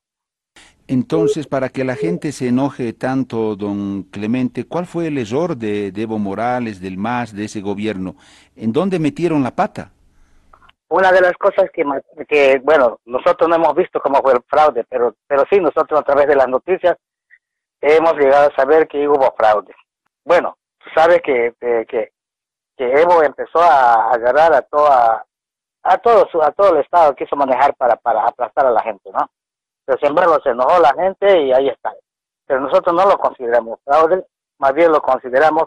Entonces, 0.87 1.47
para 1.47 1.70
que 1.70 1.83
la 1.83 1.97
gente 1.97 2.31
se 2.31 2.49
enoje 2.49 2.92
tanto, 2.92 3.57
don 3.57 4.03
Clemente, 4.05 4.66
¿cuál 4.66 4.85
fue 4.85 5.07
el 5.07 5.16
error 5.16 5.57
de, 5.57 5.90
Evo 5.97 6.18
Morales, 6.18 6.81
del 6.81 6.99
MAS, 6.99 7.35
de 7.35 7.47
ese 7.47 7.62
gobierno? 7.62 8.16
¿En 8.55 8.73
dónde 8.73 8.99
metieron 8.99 9.42
la 9.42 9.53
pata? 9.53 9.92
Una 10.88 11.11
de 11.11 11.23
las 11.23 11.33
cosas 11.33 11.70
que, 11.73 12.61
bueno, 12.62 13.01
nosotros 13.07 13.49
no 13.49 13.57
hemos 13.57 13.75
visto 13.75 13.99
cómo 14.01 14.20
fue 14.20 14.35
el 14.35 14.42
fraude, 14.47 14.85
pero, 14.85 15.14
pero 15.27 15.44
sí, 15.51 15.59
nosotros 15.59 15.99
a 15.99 16.03
través 16.05 16.29
de 16.29 16.37
las 16.37 16.49
noticias 16.49 16.97
hemos 17.81 18.14
llegado 18.14 18.51
a 18.51 18.55
saber 18.55 18.87
que 18.87 19.09
hubo 19.09 19.35
fraude. 19.37 19.75
Bueno, 20.23 20.59
tú 20.79 20.90
sabes 20.94 21.23
que, 21.23 21.55
que, 21.61 22.11
Evo 22.77 23.23
empezó 23.23 23.62
a 23.62 24.12
agarrar 24.12 24.53
a 24.53 24.61
toda 24.62 25.25
a 25.85 25.99
todo 25.99 26.27
a 26.42 26.51
todo 26.51 26.75
el 26.75 26.81
estado 26.81 27.14
quiso 27.14 27.37
manejar 27.37 27.75
para 27.77 27.94
para 27.94 28.27
aplastar 28.27 28.66
a 28.66 28.70
la 28.70 28.83
gente, 28.83 29.11
¿no? 29.12 29.31
Pero 29.85 29.99
sin 29.99 30.09
embargo 30.09 30.38
se 30.42 30.51
enojó 30.51 30.81
la 30.81 30.94
gente 30.94 31.42
y 31.42 31.53
ahí 31.53 31.68
está. 31.68 31.92
Pero 32.47 32.61
nosotros 32.61 32.94
no 32.94 33.09
lo 33.09 33.18
consideramos 33.18 33.81
fraude, 33.85 34.25
más 34.59 34.75
bien 34.75 34.92
lo 34.92 35.01
consideramos 35.01 35.64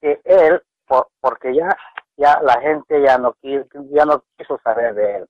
que 0.00 0.20
él, 0.24 0.60
por, 0.86 1.08
porque 1.20 1.54
ya, 1.54 1.76
ya 2.16 2.40
la 2.42 2.60
gente 2.60 3.00
ya 3.02 3.18
no, 3.18 3.34
ya 3.42 4.04
no 4.04 4.22
quiso 4.36 4.58
saber 4.62 4.94
de 4.94 5.16
él. 5.16 5.26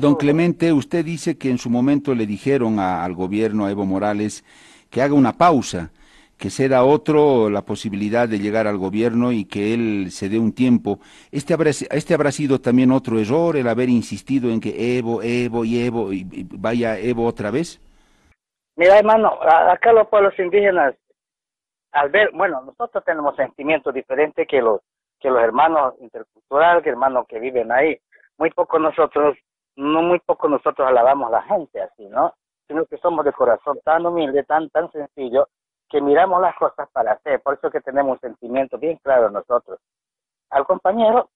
Don 0.00 0.14
Clemente, 0.14 0.72
usted 0.72 1.04
dice 1.04 1.36
que 1.36 1.50
en 1.50 1.58
su 1.58 1.68
momento 1.68 2.14
le 2.14 2.26
dijeron 2.26 2.78
al 2.78 3.14
gobierno, 3.14 3.66
a 3.66 3.70
Evo 3.70 3.84
Morales, 3.84 4.44
que 4.88 5.02
haga 5.02 5.14
una 5.14 5.32
pausa 5.32 5.90
que 6.38 6.50
se 6.50 6.68
da 6.68 6.84
otro 6.84 7.48
la 7.48 7.62
posibilidad 7.62 8.28
de 8.28 8.38
llegar 8.38 8.66
al 8.66 8.78
gobierno 8.78 9.32
y 9.32 9.44
que 9.44 9.74
él 9.74 10.10
se 10.10 10.28
dé 10.28 10.38
un 10.38 10.54
tiempo. 10.54 10.98
Este 11.30 11.54
habrá, 11.54 11.70
este 11.70 12.14
habrá 12.14 12.30
sido 12.32 12.60
también 12.60 12.90
otro 12.90 13.18
error, 13.18 13.56
el 13.56 13.68
haber 13.68 13.88
insistido 13.88 14.50
en 14.50 14.60
que 14.60 14.98
Evo, 14.98 15.22
Evo 15.22 15.64
y 15.64 15.84
Evo, 15.84 16.12
y 16.12 16.26
vaya 16.50 16.98
Evo 16.98 17.26
otra 17.26 17.50
vez. 17.50 17.80
Mira, 18.76 18.98
hermano, 18.98 19.38
acá 19.40 19.92
los 19.92 20.08
pueblos 20.08 20.36
indígenas, 20.38 20.94
al 21.92 22.10
ver, 22.10 22.30
bueno, 22.34 22.60
nosotros 22.62 23.04
tenemos 23.04 23.36
sentimientos 23.36 23.94
diferentes 23.94 24.48
que 24.48 24.60
los, 24.60 24.80
que 25.20 25.30
los 25.30 25.40
hermanos 25.40 25.94
interculturales, 26.00 26.82
que 26.82 26.90
hermanos 26.90 27.26
que 27.28 27.38
viven 27.38 27.70
ahí. 27.70 27.96
Muy 28.36 28.50
poco 28.50 28.80
nosotros, 28.80 29.36
no 29.76 30.02
muy 30.02 30.18
poco 30.18 30.48
nosotros 30.48 30.88
alabamos 30.88 31.28
a 31.28 31.36
la 31.36 31.42
gente 31.42 31.80
así, 31.80 32.04
¿no? 32.06 32.34
Sino 32.66 32.84
que 32.86 32.96
somos 32.98 33.24
de 33.24 33.32
corazón 33.32 33.78
tan 33.84 34.04
humilde, 34.06 34.42
tan, 34.42 34.68
tan 34.70 34.90
sencillo, 34.90 35.46
que 35.94 36.00
miramos 36.00 36.40
las 36.42 36.56
cosas 36.56 36.88
para 36.90 37.12
hacer, 37.12 37.40
por 37.40 37.54
eso 37.54 37.70
que 37.70 37.80
tenemos 37.80 38.14
un 38.14 38.18
sentimiento 38.18 38.76
bien 38.78 38.98
claro 39.04 39.30
nosotros. 39.30 39.78
Al 40.50 40.66
compañero, 40.66 41.30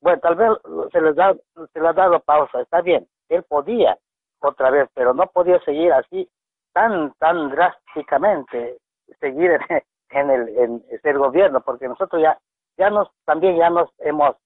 bueno, 0.00 0.20
tal 0.20 0.36
vez 0.36 0.50
se 0.92 1.00
les, 1.00 1.16
da, 1.16 1.34
se 1.72 1.80
le 1.80 1.88
ha 1.88 1.92
dado 1.92 2.20
pausa, 2.20 2.60
está 2.60 2.82
bien, 2.82 3.08
él 3.28 3.42
podía 3.42 3.98
otra 4.38 4.70
vez, 4.70 4.88
pero 4.94 5.12
no 5.12 5.26
podía 5.26 5.58
seguir 5.64 5.92
así 5.92 6.30
tan, 6.72 7.14
tan 7.14 7.50
drásticamente, 7.50 8.78
seguir 9.18 9.58
en, 10.10 10.30
el, 10.30 10.56
en 10.56 10.84
el 11.02 11.18
gobierno, 11.18 11.60
porque 11.62 11.88
nosotros 11.88 12.22
ya, 12.22 12.38
ya 12.76 12.90
nos, 12.90 13.10
también 13.24 13.56
ya 13.56 13.70
nos 13.70 13.90
hemos, 13.98 14.36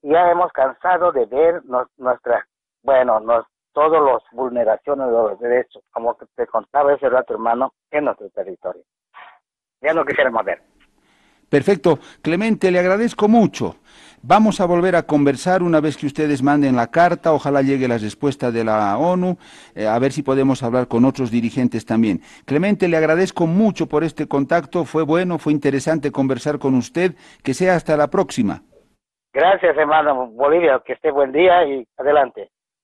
ya 0.00 0.30
hemos 0.30 0.50
cansado 0.52 1.12
de 1.12 1.26
ver 1.26 1.62
nuestra, 1.98 2.46
bueno, 2.82 3.20
nos, 3.20 3.44
todas 3.72 4.02
las 4.02 4.22
vulneraciones 4.32 5.06
de 5.06 5.12
los 5.12 5.40
derechos, 5.40 5.82
como 5.90 6.16
te 6.36 6.46
contaba 6.46 6.94
ese 6.94 7.08
rato, 7.08 7.34
hermano, 7.34 7.72
en 7.90 8.04
nuestro 8.04 8.28
territorio. 8.30 8.82
Ya 9.80 9.94
no 9.94 10.04
quisiéramos 10.04 10.44
ver. 10.44 10.62
Perfecto. 11.50 11.98
Clemente, 12.22 12.70
le 12.70 12.78
agradezco 12.78 13.28
mucho. 13.28 13.76
Vamos 14.22 14.60
a 14.60 14.66
volver 14.66 14.96
a 14.96 15.02
conversar 15.02 15.62
una 15.62 15.80
vez 15.80 15.96
que 15.96 16.06
ustedes 16.06 16.42
manden 16.42 16.76
la 16.76 16.88
carta, 16.90 17.32
ojalá 17.32 17.62
llegue 17.62 17.88
la 17.88 17.96
respuesta 17.96 18.50
de 18.50 18.64
la 18.64 18.96
ONU, 18.98 19.38
eh, 19.74 19.86
a 19.86 19.98
ver 19.98 20.12
si 20.12 20.22
podemos 20.22 20.62
hablar 20.62 20.88
con 20.88 21.06
otros 21.06 21.30
dirigentes 21.30 21.86
también. 21.86 22.20
Clemente, 22.44 22.86
le 22.86 22.98
agradezco 22.98 23.46
mucho 23.46 23.86
por 23.86 24.04
este 24.04 24.28
contacto, 24.28 24.84
fue 24.84 25.04
bueno, 25.04 25.38
fue 25.38 25.54
interesante 25.54 26.12
conversar 26.12 26.58
con 26.58 26.74
usted, 26.74 27.14
que 27.42 27.54
sea 27.54 27.76
hasta 27.76 27.96
la 27.96 28.08
próxima. 28.08 28.62
Gracias, 29.32 29.76
hermano 29.76 30.26
Bolivia, 30.26 30.82
que 30.84 30.92
esté 30.92 31.10
buen 31.10 31.32
día 31.32 31.64
y 31.64 31.86
adelante. 31.96 32.50